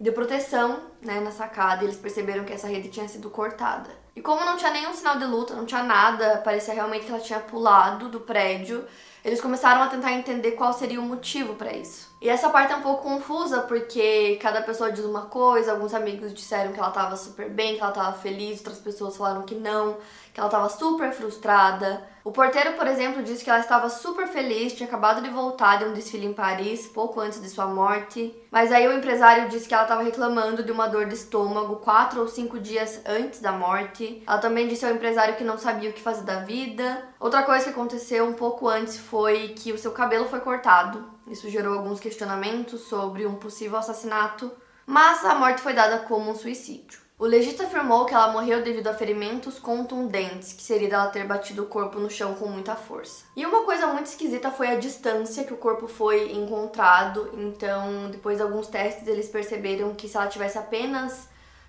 de 0.00 0.10
proteção 0.10 0.80
né, 1.00 1.20
na 1.20 1.30
sacada 1.30 1.84
e 1.84 1.86
eles 1.86 1.96
perceberam 1.96 2.44
que 2.44 2.52
essa 2.52 2.66
rede 2.66 2.88
tinha 2.88 3.06
sido 3.06 3.30
cortada. 3.30 3.90
E 4.16 4.20
como 4.20 4.44
não 4.44 4.56
tinha 4.56 4.72
nenhum 4.72 4.92
sinal 4.92 5.16
de 5.16 5.24
luta, 5.24 5.54
não 5.54 5.64
tinha 5.64 5.84
nada, 5.84 6.38
parecia 6.44 6.74
realmente 6.74 7.06
que 7.06 7.12
ela 7.12 7.20
tinha 7.20 7.38
pulado 7.38 8.08
do 8.08 8.20
prédio, 8.20 8.84
eles 9.24 9.40
começaram 9.40 9.82
a 9.82 9.88
tentar 9.88 10.12
entender 10.12 10.52
qual 10.52 10.72
seria 10.72 11.00
o 11.00 11.04
motivo 11.04 11.54
para 11.54 11.72
isso. 11.72 12.10
E 12.20 12.28
essa 12.28 12.50
parte 12.50 12.72
é 12.72 12.76
um 12.76 12.82
pouco 12.82 13.02
confusa 13.02 13.62
porque 13.62 14.36
cada 14.40 14.62
pessoa 14.62 14.90
diz 14.90 15.04
uma 15.04 15.22
coisa, 15.22 15.72
alguns 15.72 15.94
amigos 15.94 16.34
disseram 16.34 16.72
que 16.72 16.78
ela 16.78 16.88
estava 16.88 17.16
super 17.16 17.48
bem, 17.48 17.76
que 17.76 17.80
ela 17.80 17.90
estava 17.90 18.12
feliz, 18.18 18.58
outras 18.58 18.78
pessoas 18.78 19.16
falaram 19.16 19.42
que 19.42 19.54
não, 19.54 19.96
que 20.34 20.40
ela 20.40 20.48
estava 20.48 20.68
super 20.68 21.12
frustrada. 21.12 22.02
O 22.24 22.30
porteiro, 22.30 22.74
por 22.74 22.86
exemplo, 22.86 23.20
disse 23.22 23.42
que 23.42 23.50
ela 23.50 23.58
estava 23.58 23.90
super 23.90 24.28
feliz, 24.28 24.72
tinha 24.72 24.86
acabado 24.86 25.20
de 25.20 25.28
voltar 25.28 25.78
de 25.78 25.86
um 25.86 25.92
desfile 25.92 26.26
em 26.26 26.32
Paris, 26.32 26.86
pouco 26.86 27.20
antes 27.20 27.42
de 27.42 27.48
sua 27.48 27.66
morte. 27.66 28.32
Mas 28.48 28.70
aí 28.70 28.86
o 28.86 28.92
empresário 28.92 29.48
disse 29.48 29.66
que 29.66 29.74
ela 29.74 29.82
estava 29.82 30.04
reclamando 30.04 30.62
de 30.62 30.70
uma 30.70 30.86
dor 30.86 31.06
de 31.06 31.14
estômago 31.14 31.76
quatro 31.76 32.20
ou 32.20 32.28
cinco 32.28 32.60
dias 32.60 33.00
antes 33.04 33.40
da 33.40 33.50
morte. 33.50 34.22
Ela 34.24 34.38
também 34.38 34.68
disse 34.68 34.86
ao 34.86 34.92
empresário 34.92 35.34
que 35.34 35.42
não 35.42 35.58
sabia 35.58 35.90
o 35.90 35.92
que 35.92 36.00
fazer 36.00 36.22
da 36.22 36.40
vida. 36.40 37.02
Outra 37.18 37.42
coisa 37.42 37.64
que 37.64 37.70
aconteceu 37.70 38.24
um 38.24 38.34
pouco 38.34 38.68
antes 38.68 38.96
foi 38.96 39.48
que 39.48 39.72
o 39.72 39.78
seu 39.78 39.90
cabelo 39.90 40.28
foi 40.28 40.38
cortado. 40.38 41.04
Isso 41.26 41.50
gerou 41.50 41.76
alguns 41.76 41.98
questionamentos 41.98 42.82
sobre 42.82 43.26
um 43.26 43.34
possível 43.34 43.78
assassinato, 43.78 44.50
mas 44.86 45.24
a 45.24 45.34
morte 45.34 45.60
foi 45.60 45.72
dada 45.72 45.98
como 46.00 46.30
um 46.30 46.36
suicídio. 46.36 47.00
O 47.22 47.24
legista 47.24 47.62
afirmou 47.62 48.04
que 48.04 48.12
ela 48.12 48.32
morreu 48.32 48.64
devido 48.64 48.88
a 48.88 48.94
ferimentos 48.94 49.56
contundentes, 49.56 50.52
que 50.52 50.60
seria 50.60 50.88
dela 50.88 51.06
ter 51.06 51.24
batido 51.24 51.62
o 51.62 51.66
corpo 51.66 52.00
no 52.00 52.10
chão 52.10 52.34
com 52.34 52.48
muita 52.48 52.74
força. 52.74 53.24
E 53.36 53.46
uma 53.46 53.62
coisa 53.62 53.86
muito 53.86 54.06
esquisita 54.06 54.50
foi 54.50 54.66
a 54.66 54.74
distância 54.74 55.44
que 55.44 55.54
o 55.54 55.56
corpo 55.56 55.86
foi 55.86 56.32
encontrado. 56.32 57.30
Então, 57.34 58.10
depois 58.10 58.38
de 58.38 58.42
alguns 58.42 58.66
testes, 58.66 59.06
eles 59.06 59.28
perceberam 59.28 59.94
que 59.94 60.08
se 60.08 60.16
ela 60.16 60.26
tivesse 60.26 60.58
apenas, 60.58 61.28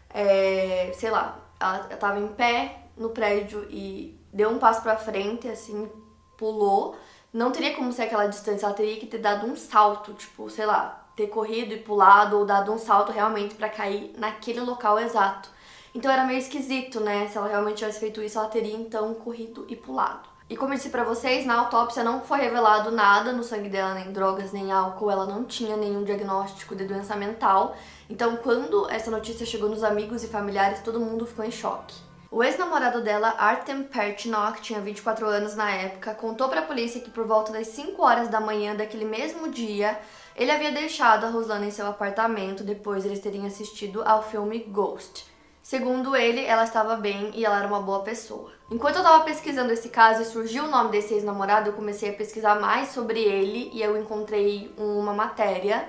é, 0.09 0.91
sei 0.95 1.11
lá, 1.11 1.37
ela 1.59 1.87
estava 1.93 2.19
em 2.19 2.29
pé 2.29 2.87
no 2.97 3.09
prédio 3.09 3.67
e 3.69 4.19
deu 4.33 4.49
um 4.49 4.57
passo 4.57 4.81
para 4.81 4.97
frente, 4.97 5.47
assim, 5.47 5.87
pulou, 6.35 6.95
não 7.31 7.51
teria 7.51 7.75
como 7.75 7.93
ser 7.93 8.01
aquela 8.03 8.25
distância, 8.25 8.65
ela 8.65 8.73
teria 8.73 8.99
que 8.99 9.05
ter 9.05 9.19
dado 9.19 9.45
um 9.45 9.55
salto, 9.55 10.15
tipo, 10.15 10.49
sei 10.49 10.65
lá, 10.65 11.02
ter 11.15 11.27
corrido 11.27 11.73
e 11.73 11.77
pulado 11.77 12.37
ou 12.37 12.45
dado 12.45 12.71
um 12.71 12.77
salto 12.77 13.11
realmente 13.11 13.55
para 13.55 13.69
cair 13.69 14.13
naquele 14.17 14.61
local 14.61 14.99
exato. 14.99 15.49
Então 15.95 16.11
era 16.11 16.25
meio 16.25 16.39
esquisito, 16.39 16.99
né? 16.99 17.27
Se 17.27 17.37
ela 17.37 17.47
realmente 17.47 17.77
tivesse 17.77 17.99
feito 17.99 18.21
isso, 18.21 18.39
ela 18.39 18.47
teria 18.47 18.75
então 18.75 19.13
corrido 19.13 19.65
e 19.69 19.75
pulado. 19.75 20.33
E 20.49 20.57
como 20.57 20.73
eu 20.73 20.77
disse 20.77 20.89
pra 20.89 21.03
vocês, 21.03 21.45
na 21.45 21.55
autópsia 21.55 22.03
não 22.03 22.21
foi 22.21 22.39
revelado 22.39 22.91
nada 22.91 23.31
no 23.31 23.43
sangue 23.43 23.69
dela, 23.69 23.93
nem 23.93 24.11
drogas, 24.11 24.51
nem 24.51 24.71
álcool, 24.71 25.09
ela 25.09 25.25
não 25.25 25.45
tinha 25.45 25.77
nenhum 25.77 26.03
diagnóstico 26.03 26.75
de 26.75 26.85
doença 26.85 27.15
mental. 27.15 27.75
Então, 28.09 28.35
quando 28.37 28.89
essa 28.89 29.09
notícia 29.09 29.45
chegou 29.45 29.69
nos 29.69 29.83
amigos 29.83 30.23
e 30.23 30.27
familiares, 30.27 30.81
todo 30.81 30.99
mundo 30.99 31.25
ficou 31.25 31.45
em 31.45 31.51
choque. 31.51 31.95
O 32.29 32.43
ex-namorado 32.43 33.01
dela, 33.01 33.35
Artem 33.37 33.83
Perchnok, 33.83 34.59
tinha 34.59 34.81
24 34.81 35.27
anos 35.27 35.55
na 35.55 35.69
época, 35.69 36.15
contou 36.15 36.49
para 36.49 36.61
a 36.61 36.65
polícia 36.65 36.99
que 36.99 37.11
por 37.11 37.25
volta 37.25 37.51
das 37.51 37.67
5 37.67 38.01
horas 38.01 38.27
da 38.27 38.41
manhã 38.41 38.75
daquele 38.75 39.05
mesmo 39.05 39.49
dia, 39.49 39.99
ele 40.35 40.51
havia 40.51 40.71
deixado 40.71 41.25
a 41.25 41.29
Roslana 41.29 41.65
em 41.65 41.71
seu 41.71 41.87
apartamento 41.87 42.63
depois 42.63 43.03
de 43.03 43.09
eles 43.09 43.19
terem 43.19 43.45
assistido 43.45 44.01
ao 44.03 44.23
filme 44.23 44.59
Ghost. 44.59 45.25
Segundo 45.61 46.15
ele, 46.15 46.43
ela 46.43 46.65
estava 46.65 46.97
bem 46.97 47.31
e 47.33 47.45
ela 47.45 47.59
era 47.59 47.67
uma 47.67 47.81
boa 47.81 48.01
pessoa. 48.01 48.51
Enquanto 48.69 48.95
eu 48.95 49.01
estava 49.01 49.23
pesquisando 49.23 49.71
esse 49.71 49.87
caso 49.87 50.21
e 50.21 50.25
surgiu 50.25 50.65
o 50.65 50.69
nome 50.69 50.91
desse 50.91 51.13
ex-namorado, 51.13 51.69
eu 51.69 51.73
comecei 51.73 52.09
a 52.09 52.13
pesquisar 52.13 52.59
mais 52.59 52.89
sobre 52.89 53.21
ele 53.21 53.69
e 53.73 53.81
eu 53.81 53.97
encontrei 53.97 54.73
uma 54.77 55.13
matéria 55.13 55.87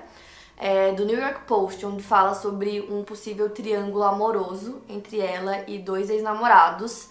é, 0.57 0.93
do 0.93 1.03
New 1.03 1.19
York 1.19 1.41
Post, 1.45 1.85
onde 1.85 2.01
fala 2.01 2.33
sobre 2.33 2.87
um 2.89 3.03
possível 3.03 3.49
triângulo 3.49 4.03
amoroso 4.03 4.81
entre 4.87 5.19
ela 5.19 5.63
e 5.67 5.77
dois 5.77 6.09
ex-namorados. 6.09 7.09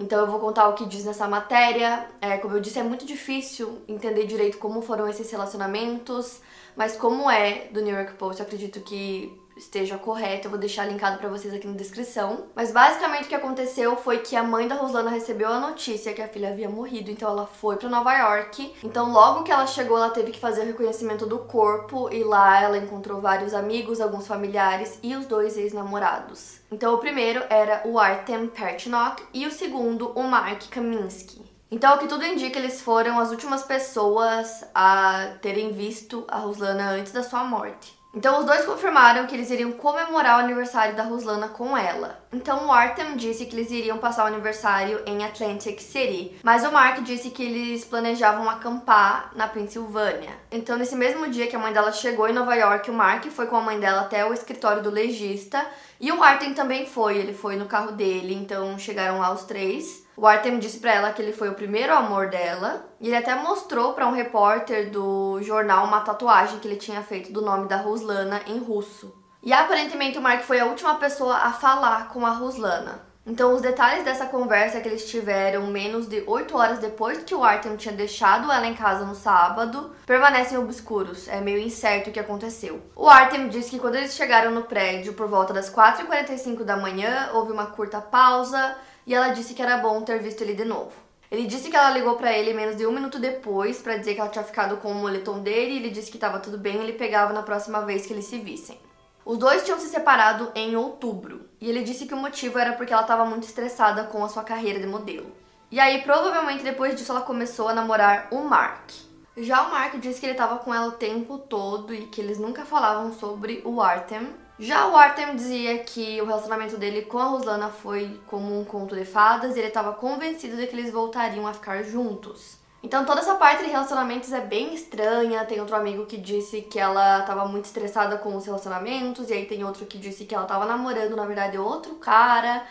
Então 0.00 0.18
eu 0.18 0.26
vou 0.26 0.40
contar 0.40 0.66
o 0.68 0.72
que 0.72 0.86
diz 0.86 1.04
nessa 1.04 1.28
matéria. 1.28 2.08
É, 2.22 2.38
como 2.38 2.56
eu 2.56 2.60
disse, 2.60 2.78
é 2.78 2.82
muito 2.82 3.04
difícil 3.04 3.82
entender 3.86 4.24
direito 4.26 4.56
como 4.56 4.80
foram 4.80 5.06
esses 5.06 5.30
relacionamentos, 5.30 6.40
mas 6.74 6.96
como 6.96 7.30
é 7.30 7.68
do 7.70 7.82
New 7.82 7.94
York 7.94 8.14
Post, 8.14 8.40
acredito 8.40 8.80
que 8.80 9.38
esteja 9.60 9.98
correto, 9.98 10.46
eu 10.46 10.50
vou 10.50 10.58
deixar 10.58 10.86
linkado 10.86 11.18
para 11.18 11.28
vocês 11.28 11.52
aqui 11.52 11.66
na 11.66 11.76
descrição. 11.76 12.46
Mas 12.54 12.72
basicamente 12.72 13.26
o 13.26 13.28
que 13.28 13.34
aconteceu 13.34 13.96
foi 13.96 14.18
que 14.18 14.34
a 14.34 14.42
mãe 14.42 14.66
da 14.66 14.74
Roslana 14.74 15.10
recebeu 15.10 15.48
a 15.48 15.60
notícia 15.60 16.12
que 16.12 16.22
a 16.22 16.28
filha 16.28 16.50
havia 16.50 16.68
morrido, 16.68 17.10
então 17.10 17.28
ela 17.28 17.46
foi 17.46 17.76
para 17.76 17.88
Nova 17.88 18.12
York. 18.12 18.74
Então 18.82 19.12
logo 19.12 19.44
que 19.44 19.52
ela 19.52 19.66
chegou, 19.66 19.96
ela 19.96 20.10
teve 20.10 20.32
que 20.32 20.40
fazer 20.40 20.62
o 20.62 20.66
reconhecimento 20.66 21.26
do 21.26 21.38
corpo 21.40 22.08
e 22.10 22.24
lá 22.24 22.60
ela 22.60 22.78
encontrou 22.78 23.20
vários 23.20 23.54
amigos, 23.54 24.00
alguns 24.00 24.26
familiares 24.26 24.98
e 25.02 25.14
os 25.14 25.26
dois 25.26 25.56
ex-namorados. 25.56 26.60
Então 26.72 26.94
o 26.94 26.98
primeiro 26.98 27.42
era 27.50 27.82
o 27.84 27.98
Artem 27.98 28.48
Perchnok 28.48 29.22
e 29.34 29.46
o 29.46 29.50
segundo 29.50 30.10
o 30.10 30.22
Mark 30.22 30.68
Kaminsky. 30.70 31.50
Então, 31.72 31.94
o 31.94 31.98
que 31.98 32.08
tudo 32.08 32.24
indica, 32.24 32.58
eles 32.58 32.80
foram 32.80 33.20
as 33.20 33.30
últimas 33.30 33.62
pessoas 33.62 34.64
a 34.74 35.34
terem 35.40 35.70
visto 35.70 36.24
a 36.26 36.38
Ruslana 36.38 36.90
antes 36.90 37.12
da 37.12 37.22
sua 37.22 37.44
morte. 37.44 37.99
Então 38.12 38.40
os 38.40 38.44
dois 38.44 38.64
confirmaram 38.64 39.26
que 39.26 39.34
eles 39.34 39.50
iriam 39.50 39.70
comemorar 39.72 40.38
o 40.38 40.44
aniversário 40.44 40.96
da 40.96 41.04
Ruslana 41.04 41.48
com 41.48 41.76
ela. 41.76 42.18
Então 42.32 42.66
o 42.66 42.72
Artem 42.72 43.16
disse 43.16 43.46
que 43.46 43.54
eles 43.54 43.70
iriam 43.70 43.98
passar 43.98 44.24
o 44.24 44.26
aniversário 44.26 45.00
em 45.06 45.24
Atlantic 45.24 45.80
City, 45.80 46.36
mas 46.42 46.64
o 46.64 46.72
Mark 46.72 47.02
disse 47.02 47.30
que 47.30 47.42
eles 47.42 47.84
planejavam 47.84 48.50
acampar 48.50 49.30
na 49.36 49.46
Pensilvânia. 49.46 50.30
Então 50.50 50.76
nesse 50.76 50.96
mesmo 50.96 51.28
dia 51.28 51.46
que 51.46 51.54
a 51.54 51.58
mãe 51.58 51.72
dela 51.72 51.92
chegou 51.92 52.28
em 52.28 52.32
Nova 52.32 52.54
York, 52.54 52.90
o 52.90 52.94
Mark 52.94 53.24
foi 53.26 53.46
com 53.46 53.56
a 53.56 53.62
mãe 53.62 53.78
dela 53.78 54.02
até 54.02 54.26
o 54.26 54.34
escritório 54.34 54.82
do 54.82 54.90
legista 54.90 55.64
e 56.00 56.10
o 56.10 56.22
Artem 56.22 56.52
também 56.52 56.86
foi, 56.86 57.16
ele 57.16 57.34
foi 57.34 57.56
no 57.56 57.66
carro 57.66 57.92
dele, 57.92 58.34
então 58.34 58.76
chegaram 58.78 59.20
lá 59.20 59.32
os 59.32 59.44
três. 59.44 60.04
O 60.20 60.26
Artem 60.26 60.58
disse 60.58 60.80
para 60.80 60.92
ela 60.92 61.12
que 61.14 61.22
ele 61.22 61.32
foi 61.32 61.48
o 61.48 61.54
primeiro 61.54 61.94
amor 61.94 62.28
dela, 62.28 62.84
e 63.00 63.06
ele 63.06 63.16
até 63.16 63.34
mostrou 63.34 63.94
para 63.94 64.06
um 64.06 64.12
repórter 64.12 64.90
do 64.90 65.40
jornal 65.40 65.86
uma 65.86 66.02
tatuagem 66.02 66.58
que 66.58 66.68
ele 66.68 66.76
tinha 66.76 67.00
feito 67.00 67.32
do 67.32 67.40
nome 67.40 67.66
da 67.66 67.76
Ruslana 67.76 68.42
em 68.46 68.58
russo. 68.58 69.16
E 69.42 69.50
aparentemente 69.50 70.18
o 70.18 70.20
Mark 70.20 70.42
foi 70.42 70.60
a 70.60 70.66
última 70.66 70.96
pessoa 70.96 71.36
a 71.36 71.52
falar 71.54 72.08
com 72.08 72.26
a 72.26 72.32
Ruslana. 72.32 73.00
Então, 73.26 73.54
os 73.54 73.62
detalhes 73.62 74.04
dessa 74.04 74.26
conversa 74.26 74.80
que 74.82 74.88
eles 74.88 75.08
tiveram 75.08 75.68
menos 75.68 76.06
de 76.06 76.22
8 76.26 76.54
horas 76.54 76.78
depois 76.78 77.24
que 77.24 77.34
o 77.34 77.42
Artem 77.42 77.76
tinha 77.76 77.94
deixado 77.94 78.52
ela 78.52 78.66
em 78.66 78.74
casa 78.74 79.06
no 79.06 79.14
sábado 79.14 79.94
permanecem 80.04 80.58
obscuros. 80.58 81.28
É 81.28 81.40
meio 81.40 81.58
incerto 81.58 82.10
o 82.10 82.12
que 82.12 82.20
aconteceu. 82.20 82.82
O 82.94 83.08
Artem 83.08 83.48
disse 83.48 83.70
que 83.70 83.78
quando 83.78 83.94
eles 83.94 84.14
chegaram 84.14 84.50
no 84.50 84.64
prédio 84.64 85.14
por 85.14 85.28
volta 85.28 85.54
das 85.54 85.72
4h45 85.72 86.62
da 86.62 86.76
manhã, 86.76 87.30
houve 87.32 87.52
uma 87.52 87.66
curta 87.66 88.02
pausa 88.02 88.76
e 89.10 89.14
ela 89.14 89.30
disse 89.30 89.54
que 89.54 89.60
era 89.60 89.76
bom 89.78 90.02
ter 90.02 90.20
visto 90.20 90.40
ele 90.42 90.54
de 90.54 90.64
novo. 90.64 90.92
Ele 91.32 91.44
disse 91.44 91.68
que 91.68 91.74
ela 91.74 91.90
ligou 91.90 92.14
para 92.14 92.32
ele 92.32 92.54
menos 92.54 92.76
de 92.76 92.86
um 92.86 92.92
minuto 92.92 93.18
depois 93.18 93.82
para 93.82 93.96
dizer 93.96 94.14
que 94.14 94.20
ela 94.20 94.30
tinha 94.30 94.44
ficado 94.44 94.76
com 94.76 94.92
o 94.92 94.94
moletom 94.94 95.40
dele 95.40 95.72
e 95.72 95.76
ele 95.78 95.90
disse 95.90 96.12
que 96.12 96.16
estava 96.16 96.38
tudo 96.38 96.56
bem 96.56 96.76
e 96.76 96.78
ele 96.78 96.92
pegava 96.92 97.32
na 97.32 97.42
próxima 97.42 97.80
vez 97.80 98.06
que 98.06 98.12
eles 98.12 98.26
se 98.26 98.38
vissem. 98.38 98.78
Os 99.24 99.36
dois 99.36 99.64
tinham 99.64 99.80
se 99.80 99.88
separado 99.88 100.52
em 100.54 100.76
outubro 100.76 101.40
e 101.60 101.68
ele 101.68 101.82
disse 101.82 102.06
que 102.06 102.14
o 102.14 102.16
motivo 102.16 102.56
era 102.56 102.74
porque 102.74 102.92
ela 102.92 103.02
estava 103.02 103.24
muito 103.24 103.48
estressada 103.48 104.04
com 104.04 104.24
a 104.24 104.28
sua 104.28 104.44
carreira 104.44 104.78
de 104.78 104.86
modelo. 104.86 105.26
E 105.72 105.80
aí, 105.80 106.02
provavelmente 106.02 106.62
depois 106.62 106.94
disso, 106.94 107.10
ela 107.10 107.22
começou 107.22 107.66
a 107.66 107.74
namorar 107.74 108.28
o 108.30 108.44
Mark. 108.44 108.92
Já 109.36 109.62
o 109.62 109.72
Mark 109.72 109.98
disse 109.98 110.20
que 110.20 110.26
ele 110.26 110.34
estava 110.34 110.58
com 110.58 110.72
ela 110.72 110.86
o 110.86 110.92
tempo 110.92 111.36
todo 111.36 111.92
e 111.92 112.06
que 112.06 112.20
eles 112.20 112.38
nunca 112.38 112.64
falavam 112.64 113.12
sobre 113.12 113.60
o 113.64 113.82
Artem, 113.82 114.32
já 114.60 114.86
o 114.88 114.94
Artem 114.94 115.34
dizia 115.34 115.78
que 115.78 116.20
o 116.20 116.26
relacionamento 116.26 116.76
dele 116.76 117.02
com 117.02 117.18
a 117.18 117.24
Ruslana 117.24 117.70
foi 117.70 118.20
como 118.26 118.60
um 118.60 118.62
conto 118.62 118.94
de 118.94 119.06
fadas 119.06 119.56
e 119.56 119.58
ele 119.58 119.68
estava 119.68 119.94
convencido 119.94 120.54
de 120.54 120.66
que 120.66 120.76
eles 120.76 120.92
voltariam 120.92 121.46
a 121.46 121.54
ficar 121.54 121.82
juntos. 121.82 122.60
Então 122.82 123.04
toda 123.06 123.20
essa 123.20 123.34
parte 123.36 123.64
de 123.64 123.70
relacionamentos 123.70 124.30
é 124.32 124.40
bem 124.40 124.74
estranha. 124.74 125.46
Tem 125.46 125.60
outro 125.60 125.76
amigo 125.76 126.04
que 126.04 126.18
disse 126.18 126.60
que 126.60 126.78
ela 126.78 127.20
estava 127.20 127.46
muito 127.46 127.64
estressada 127.64 128.18
com 128.18 128.36
os 128.36 128.44
relacionamentos, 128.44 129.30
e 129.30 129.32
aí 129.32 129.46
tem 129.46 129.64
outro 129.64 129.86
que 129.86 129.96
disse 129.96 130.26
que 130.26 130.34
ela 130.34 130.44
estava 130.44 130.66
namorando, 130.66 131.16
na 131.16 131.24
verdade, 131.24 131.56
outro 131.56 131.94
cara. 131.94 132.62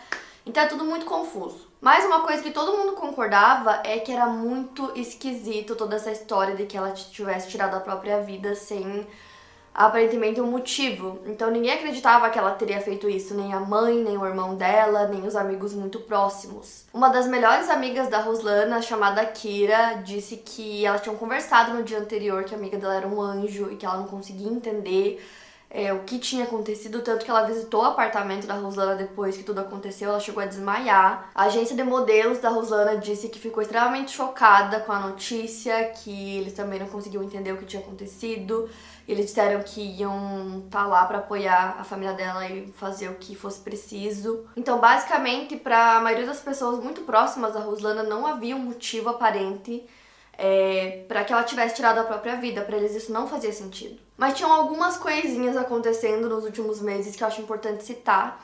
Então 0.46 0.62
é 0.62 0.66
tudo 0.66 0.84
muito 0.84 1.04
confuso. 1.04 1.68
Mas 1.80 2.04
uma 2.04 2.20
coisa 2.20 2.42
que 2.42 2.50
todo 2.50 2.76
mundo 2.76 2.92
concordava 2.92 3.80
é 3.84 3.98
que 3.98 4.12
era 4.12 4.26
muito 4.26 4.92
esquisito 4.94 5.74
toda 5.74 5.96
essa 5.96 6.12
história 6.12 6.54
de 6.54 6.66
que 6.66 6.76
ela 6.76 6.92
tivesse 6.92 7.48
tirado 7.48 7.74
a 7.74 7.80
própria 7.80 8.20
vida 8.20 8.54
sem 8.54 9.06
aparentemente 9.74 10.40
um 10.40 10.46
motivo. 10.46 11.20
Então 11.26 11.50
ninguém 11.50 11.72
acreditava 11.72 12.28
que 12.30 12.38
ela 12.38 12.52
teria 12.52 12.80
feito 12.80 13.08
isso, 13.08 13.34
nem 13.34 13.52
a 13.52 13.60
mãe, 13.60 14.02
nem 14.02 14.16
o 14.16 14.26
irmão 14.26 14.54
dela, 14.54 15.06
nem 15.06 15.26
os 15.26 15.36
amigos 15.36 15.72
muito 15.72 16.00
próximos. 16.00 16.84
Uma 16.92 17.08
das 17.08 17.26
melhores 17.26 17.68
amigas 17.70 18.08
da 18.08 18.20
Roslana, 18.20 18.82
chamada 18.82 19.24
Kira, 19.24 20.02
disse 20.04 20.36
que 20.36 20.84
elas 20.84 21.00
tinham 21.02 21.16
conversado 21.16 21.72
no 21.72 21.82
dia 21.82 21.98
anterior 21.98 22.44
que 22.44 22.54
a 22.54 22.58
amiga 22.58 22.76
dela 22.76 22.96
era 22.96 23.08
um 23.08 23.20
anjo 23.20 23.70
e 23.70 23.76
que 23.76 23.86
ela 23.86 23.96
não 23.96 24.06
conseguia 24.06 24.48
entender 24.48 25.24
é, 25.72 25.92
o 25.92 26.00
que 26.00 26.18
tinha 26.18 26.44
acontecido, 26.44 27.00
tanto 27.00 27.24
que 27.24 27.30
ela 27.30 27.42
visitou 27.42 27.82
o 27.82 27.84
apartamento 27.84 28.44
da 28.44 28.54
Roslana 28.54 28.96
depois 28.96 29.36
que 29.36 29.44
tudo 29.44 29.60
aconteceu, 29.60 30.10
ela 30.10 30.18
chegou 30.18 30.42
a 30.42 30.46
desmaiar. 30.46 31.30
A 31.32 31.44
agência 31.44 31.76
de 31.76 31.84
modelos 31.84 32.40
da 32.40 32.48
Roslana 32.48 32.96
disse 32.96 33.28
que 33.28 33.38
ficou 33.38 33.62
extremamente 33.62 34.10
chocada 34.10 34.80
com 34.80 34.90
a 34.90 34.98
notícia, 34.98 35.84
que 35.90 36.38
eles 36.38 36.54
também 36.54 36.80
não 36.80 36.88
conseguiam 36.88 37.22
entender 37.22 37.52
o 37.52 37.56
que 37.56 37.66
tinha 37.66 37.80
acontecido. 37.80 38.68
Eles 39.06 39.26
disseram 39.26 39.62
que 39.62 39.80
iam 39.80 40.64
estar 40.66 40.82
tá 40.82 40.86
lá 40.88 41.04
para 41.04 41.18
apoiar 41.18 41.76
a 41.78 41.84
família 41.84 42.14
dela 42.14 42.48
e 42.48 42.72
fazer 42.72 43.08
o 43.08 43.14
que 43.14 43.36
fosse 43.36 43.60
preciso. 43.60 44.44
Então, 44.56 44.80
basicamente, 44.80 45.56
para 45.56 45.98
a 45.98 46.00
maioria 46.00 46.26
das 46.26 46.40
pessoas 46.40 46.82
muito 46.82 47.02
próximas 47.02 47.54
da 47.54 47.60
Roslana, 47.60 48.02
não 48.02 48.26
havia 48.26 48.56
um 48.56 48.60
motivo 48.60 49.08
aparente 49.08 49.86
é, 50.36 51.04
para 51.06 51.22
que 51.22 51.32
ela 51.32 51.44
tivesse 51.44 51.76
tirado 51.76 51.98
a 51.98 52.04
própria 52.04 52.36
vida. 52.36 52.62
Para 52.62 52.76
eles 52.76 52.94
isso 52.94 53.12
não 53.12 53.28
fazia 53.28 53.52
sentido. 53.52 54.09
Mas 54.20 54.36
tinham 54.36 54.52
algumas 54.52 54.98
coisinhas 54.98 55.56
acontecendo 55.56 56.28
nos 56.28 56.44
últimos 56.44 56.78
meses 56.78 57.16
que 57.16 57.24
eu 57.24 57.26
acho 57.26 57.40
importante 57.40 57.82
citar. 57.82 58.38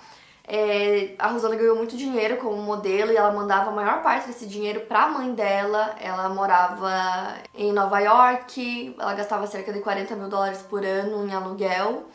É, 0.49 1.14
a 1.18 1.26
Rosana 1.26 1.54
ganhou 1.54 1.76
muito 1.76 1.99
dinheiro 1.99 2.38
como 2.38 2.56
modelo 2.62 3.12
e 3.12 3.16
ela 3.16 3.30
mandava 3.30 3.68
a 3.68 3.75
maior 3.75 4.02
parte 4.02 4.26
desse 4.26 4.47
dinheiro 4.47 4.80
para 4.87 5.02
a 5.02 5.09
mãe 5.11 5.35
dela. 5.35 5.95
Ela 6.00 6.30
morava 6.30 7.35
em 7.54 7.75
Nova 7.75 7.99
York, 7.99 8.97
ela 8.99 9.12
gastava 9.12 9.47
cerca 9.47 9.71
de 9.71 9.80
40 9.80 10.16
mil 10.16 10.30
dólares 10.30 10.62
por 10.62 10.83
ano 10.83 11.28
em 11.28 11.35
aluguel. 11.35 12.06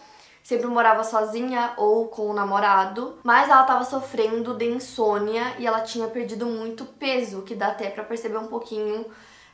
sempre 0.41 0.65
morava 0.65 1.03
sozinha 1.03 1.73
ou 1.77 2.07
com 2.07 2.31
o 2.31 2.33
namorado, 2.33 3.19
mas 3.23 3.47
ela 3.47 3.61
estava 3.61 3.83
sofrendo 3.83 4.55
de 4.55 4.65
insônia 4.65 5.53
e 5.59 5.67
ela 5.67 5.81
tinha 5.81 6.07
perdido 6.07 6.47
muito 6.47 6.83
peso, 6.83 7.43
que 7.43 7.53
dá 7.53 7.67
até 7.67 7.91
para 7.91 8.03
perceber 8.03 8.39
um 8.39 8.47
pouquinho 8.47 9.05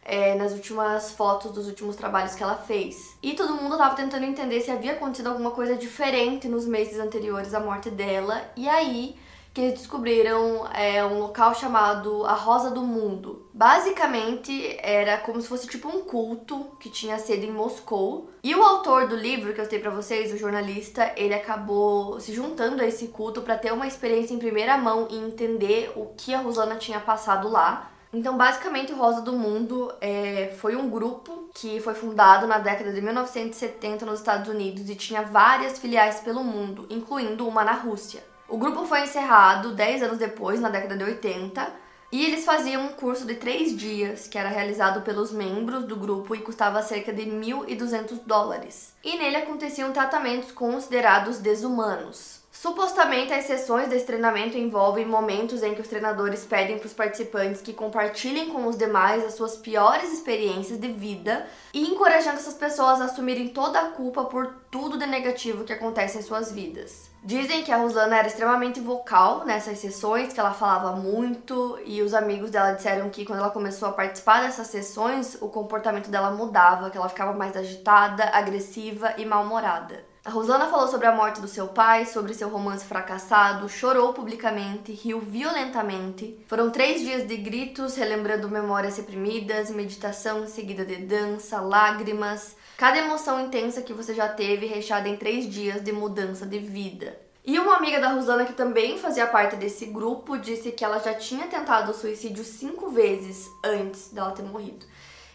é, 0.08 0.34
nas 0.36 0.54
últimas 0.54 1.12
fotos 1.12 1.52
dos 1.52 1.68
últimos 1.68 1.98
trabalhos 1.98 2.34
que 2.34 2.42
ela 2.42 2.56
fez. 2.56 3.18
E 3.22 3.34
todo 3.34 3.56
mundo 3.56 3.74
estava 3.74 3.94
tentando 3.94 4.24
entender 4.24 4.62
se 4.62 4.72
havia 4.72 4.94
acontecido 4.94 5.28
alguma 5.28 5.52
coisa 5.52 5.76
diferente 5.76 6.48
nos 6.48 6.66
meses 6.66 6.98
anteriores 6.98 7.54
à 7.54 7.60
morte 7.60 7.90
dela, 7.90 8.42
e 8.56 8.70
aí 8.70 9.18
que 9.54 9.62
eles 9.62 9.80
descobriram 9.80 10.68
é, 10.72 11.04
um 11.04 11.18
local 11.18 11.56
chamado 11.56 12.24
a 12.28 12.34
Rosa 12.34 12.70
do 12.70 12.82
Mundo. 12.82 13.48
Basicamente 13.52 14.78
era 14.84 15.18
como 15.18 15.42
se 15.42 15.48
fosse 15.48 15.68
tipo 15.68 15.90
um 15.90 16.02
culto 16.04 16.68
que 16.80 16.92
tinha 16.92 17.18
sede 17.18 17.48
em 17.48 17.52
Moscou. 17.52 18.30
E 18.44 18.54
o 18.54 18.62
autor 18.62 19.08
do 19.08 19.16
livro 19.16 19.56
que 19.56 19.60
eu 19.60 19.64
citei 19.64 19.80
para 19.80 19.90
vocês, 19.90 20.32
o 20.32 20.38
jornalista, 20.38 21.12
ele 21.18 21.34
acabou 21.34 22.20
se 22.20 22.36
juntando 22.36 22.84
a 22.84 22.86
esse 22.86 23.08
culto 23.08 23.42
para 23.42 23.58
ter 23.58 23.74
uma 23.74 23.88
experiência 23.88 24.36
em 24.36 24.38
primeira 24.38 24.78
mão 24.78 25.08
e 25.10 25.18
entender 25.18 25.92
o 25.96 26.14
que 26.16 26.36
a 26.36 26.40
Rosana 26.40 26.76
tinha 26.76 27.00
passado 27.00 27.50
lá. 27.50 27.97
Então, 28.14 28.38
basicamente, 28.38 28.94
Rosa 28.94 29.22
do 29.22 29.34
Mundo 29.34 29.94
é, 30.00 30.54
foi 30.60 30.76
um 30.76 30.90
grupo 30.90 31.50
que 31.54 31.80
foi 31.82 31.94
fundado 31.94 32.48
na 32.48 32.58
década 32.58 32.94
de 32.94 33.02
1970 33.02 34.06
nos 34.06 34.20
Estados 34.20 34.50
Unidos 34.50 34.90
e 34.90 34.96
tinha 34.96 35.24
várias 35.24 35.78
filiais 35.80 36.20
pelo 36.22 36.44
mundo, 36.44 36.86
incluindo 36.90 37.48
uma 37.48 37.64
na 37.64 37.74
Rússia. 37.74 38.24
O 38.48 38.58
grupo 38.58 38.86
foi 38.86 39.02
encerrado 39.02 39.76
10 39.76 40.04
anos 40.04 40.18
depois, 40.18 40.60
na 40.62 40.70
década 40.70 40.96
de 40.96 41.04
80, 41.04 41.70
e 42.10 42.26
eles 42.26 42.46
faziam 42.46 42.86
um 42.86 42.94
curso 42.94 43.26
de 43.26 43.36
3 43.36 43.76
dias, 43.76 44.28
que 44.28 44.38
era 44.38 44.48
realizado 44.48 45.02
pelos 45.02 45.34
membros 45.34 45.84
do 45.84 45.98
grupo 45.98 46.34
e 46.34 46.40
custava 46.40 46.82
cerca 46.82 47.12
de 47.12 47.24
1.200 47.24 48.22
dólares. 48.26 48.94
E 49.04 49.18
nele 49.18 49.36
aconteciam 49.36 49.92
tratamentos 49.92 50.52
considerados 50.54 51.40
desumanos. 51.40 52.37
Supostamente, 52.60 53.32
as 53.32 53.46
sessões 53.46 53.88
desse 53.88 54.08
treinamento 54.08 54.58
envolvem 54.58 55.06
momentos 55.06 55.62
em 55.62 55.76
que 55.76 55.82
os 55.82 55.88
treinadores 55.88 56.44
pedem 56.44 56.80
para 56.80 56.88
os 56.88 56.94
participantes 56.94 57.62
que 57.62 57.72
compartilhem 57.72 58.50
com 58.50 58.66
os 58.66 58.76
demais 58.76 59.24
as 59.24 59.36
suas 59.36 59.56
piores 59.56 60.12
experiências 60.12 60.80
de 60.80 60.88
vida 60.88 61.46
e 61.72 61.88
encorajando 61.88 62.38
essas 62.38 62.56
pessoas 62.56 63.00
a 63.00 63.06
assumirem 63.06 63.50
toda 63.50 63.80
a 63.80 63.92
culpa 63.92 64.26
por 64.26 64.56
tudo 64.72 64.98
de 64.98 65.06
negativo 65.06 65.66
que 65.66 65.72
acontece 65.72 66.18
em 66.18 66.24
suas 66.24 66.52
vidas. 66.52 67.12
Dizem 67.24 67.62
que 67.62 67.72
a 67.72 67.78
Ruslana 67.78 68.18
era 68.18 68.28
extremamente 68.28 68.80
vocal 68.80 69.46
nessas 69.46 69.78
sessões, 69.78 70.34
que 70.34 70.40
ela 70.40 70.54
falava 70.54 70.94
muito, 70.96 71.78
e 71.86 72.02
os 72.02 72.16
amigos 72.16 72.50
dela 72.50 72.72
disseram 72.72 73.12
que 73.12 73.24
quando 73.24 73.38
ela 73.38 73.52
começou 73.52 73.88
a 73.88 73.92
participar 73.92 74.42
dessas 74.42 74.66
sessões, 74.66 75.38
o 75.42 75.48
comportamento 75.48 76.10
dela 76.10 76.32
mudava, 76.32 76.90
que 76.90 76.98
ela 76.98 77.08
ficava 77.08 77.34
mais 77.34 77.56
agitada, 77.56 78.32
agressiva 78.34 79.14
e 79.16 79.26
mal-humorada. 79.26 80.17
A 80.28 80.30
Rosana 80.30 80.68
falou 80.68 80.90
sobre 80.90 81.08
a 81.08 81.12
morte 81.14 81.40
do 81.40 81.48
seu 81.48 81.70
pai, 81.70 82.06
sobre 82.06 82.34
seu 82.34 82.50
romance 82.50 82.84
fracassado, 82.84 83.70
chorou 83.70 84.12
publicamente, 84.12 84.92
riu 84.92 85.22
violentamente. 85.22 86.38
Foram 86.48 86.70
três 86.70 87.00
dias 87.00 87.26
de 87.26 87.38
gritos, 87.38 87.96
relembrando 87.96 88.50
memórias 88.50 88.98
reprimidas, 88.98 89.72
meditação 89.72 90.46
seguida 90.46 90.84
de 90.84 90.98
dança, 90.98 91.62
lágrimas. 91.62 92.58
Cada 92.76 92.98
emoção 92.98 93.40
intensa 93.40 93.82
que 93.82 93.94
você 93.94 94.14
já 94.14 94.28
teve 94.28 94.66
recheada 94.66 95.08
em 95.08 95.16
três 95.16 95.50
dias 95.50 95.82
de 95.82 95.94
mudança 95.94 96.46
de 96.46 96.60
vida. 96.60 97.18
E 97.46 97.58
uma 97.58 97.78
amiga 97.78 97.98
da 97.98 98.10
Rosana, 98.10 98.44
que 98.44 98.52
também 98.52 98.98
fazia 98.98 99.28
parte 99.28 99.56
desse 99.56 99.86
grupo, 99.86 100.38
disse 100.38 100.74
que 100.74 100.84
ela 100.84 101.00
já 101.00 101.14
tinha 101.14 101.48
tentado 101.48 101.92
o 101.92 101.96
suicídio 101.96 102.44
cinco 102.44 102.90
vezes 102.90 103.50
antes 103.64 104.10
dela 104.10 104.32
ter 104.32 104.44
morrido. 104.44 104.86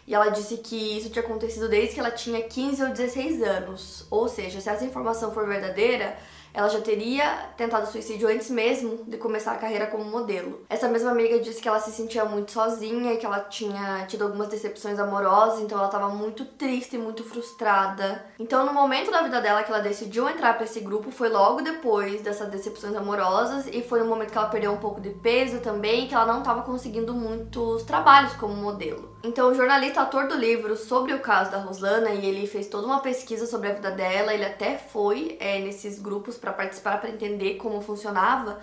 E 0.07 0.13
ela 0.13 0.29
disse 0.29 0.57
que 0.57 0.97
isso 0.97 1.09
tinha 1.09 1.23
acontecido 1.23 1.69
desde 1.69 1.93
que 1.93 1.99
ela 1.99 2.11
tinha 2.11 2.41
15 2.41 2.83
ou 2.83 2.89
16 2.89 3.41
anos. 3.41 4.05
Ou 4.09 4.27
seja, 4.27 4.59
se 4.59 4.69
essa 4.69 4.83
informação 4.83 5.31
for 5.31 5.47
verdadeira, 5.47 6.17
ela 6.53 6.69
já 6.69 6.79
teria 6.79 7.49
tentado 7.57 7.91
suicídio 7.91 8.27
antes 8.27 8.49
mesmo 8.49 9.03
de 9.07 9.17
começar 9.17 9.53
a 9.53 9.57
carreira 9.57 9.87
como 9.87 10.03
modelo. 10.05 10.61
Essa 10.69 10.87
mesma 10.87 11.09
amiga 11.09 11.39
disse 11.39 11.59
que 11.59 11.67
ela 11.67 11.79
se 11.79 11.91
sentia 11.91 12.23
muito 12.25 12.51
sozinha 12.51 13.17
que 13.17 13.25
ela 13.25 13.39
tinha 13.39 14.05
tido 14.07 14.23
algumas 14.23 14.49
decepções 14.49 14.99
amorosas, 14.99 15.61
então 15.61 15.77
ela 15.77 15.87
estava 15.87 16.09
muito 16.09 16.45
triste 16.45 16.95
e 16.95 16.99
muito 16.99 17.23
frustrada. 17.23 18.23
Então, 18.37 18.65
no 18.65 18.73
momento 18.73 19.09
da 19.09 19.23
vida 19.23 19.41
dela 19.41 19.63
que 19.63 19.71
ela 19.71 19.81
decidiu 19.81 20.29
entrar 20.29 20.53
para 20.53 20.65
esse 20.65 20.79
grupo 20.79 21.09
foi 21.09 21.29
logo 21.29 21.61
depois 21.61 22.21
dessas 22.21 22.49
decepções 22.49 22.95
amorosas 22.95 23.65
e 23.67 23.81
foi 23.81 23.99
no 23.99 24.05
momento 24.05 24.31
que 24.31 24.37
ela 24.37 24.49
perdeu 24.49 24.71
um 24.71 24.77
pouco 24.77 25.01
de 25.01 25.09
peso 25.09 25.59
também, 25.59 26.07
que 26.07 26.13
ela 26.13 26.27
não 26.27 26.39
estava 26.39 26.61
conseguindo 26.61 27.15
muitos 27.15 27.81
trabalhos 27.83 28.33
como 28.33 28.53
modelo. 28.53 29.12
Então, 29.25 29.49
o 29.49 29.55
jornalista 29.55 30.01
autor 30.01 30.27
do 30.27 30.35
livro 30.35 30.75
sobre 30.75 31.13
o 31.13 31.19
caso 31.21 31.49
da 31.49 31.57
Roslana, 31.57 32.09
e 32.09 32.25
ele 32.25 32.45
fez 32.45 32.67
toda 32.67 32.85
uma 32.85 32.99
pesquisa 32.99 33.45
sobre 33.45 33.69
a 33.69 33.73
vida 33.73 33.89
dela, 33.89 34.33
ele 34.33 34.43
até 34.43 34.77
foi 34.77 35.37
é, 35.39 35.59
nesses 35.59 35.97
grupos 35.97 36.37
para 36.37 36.51
participar, 36.51 36.99
para 36.99 37.09
entender 37.09 37.55
como 37.55 37.81
funcionava. 37.81 38.59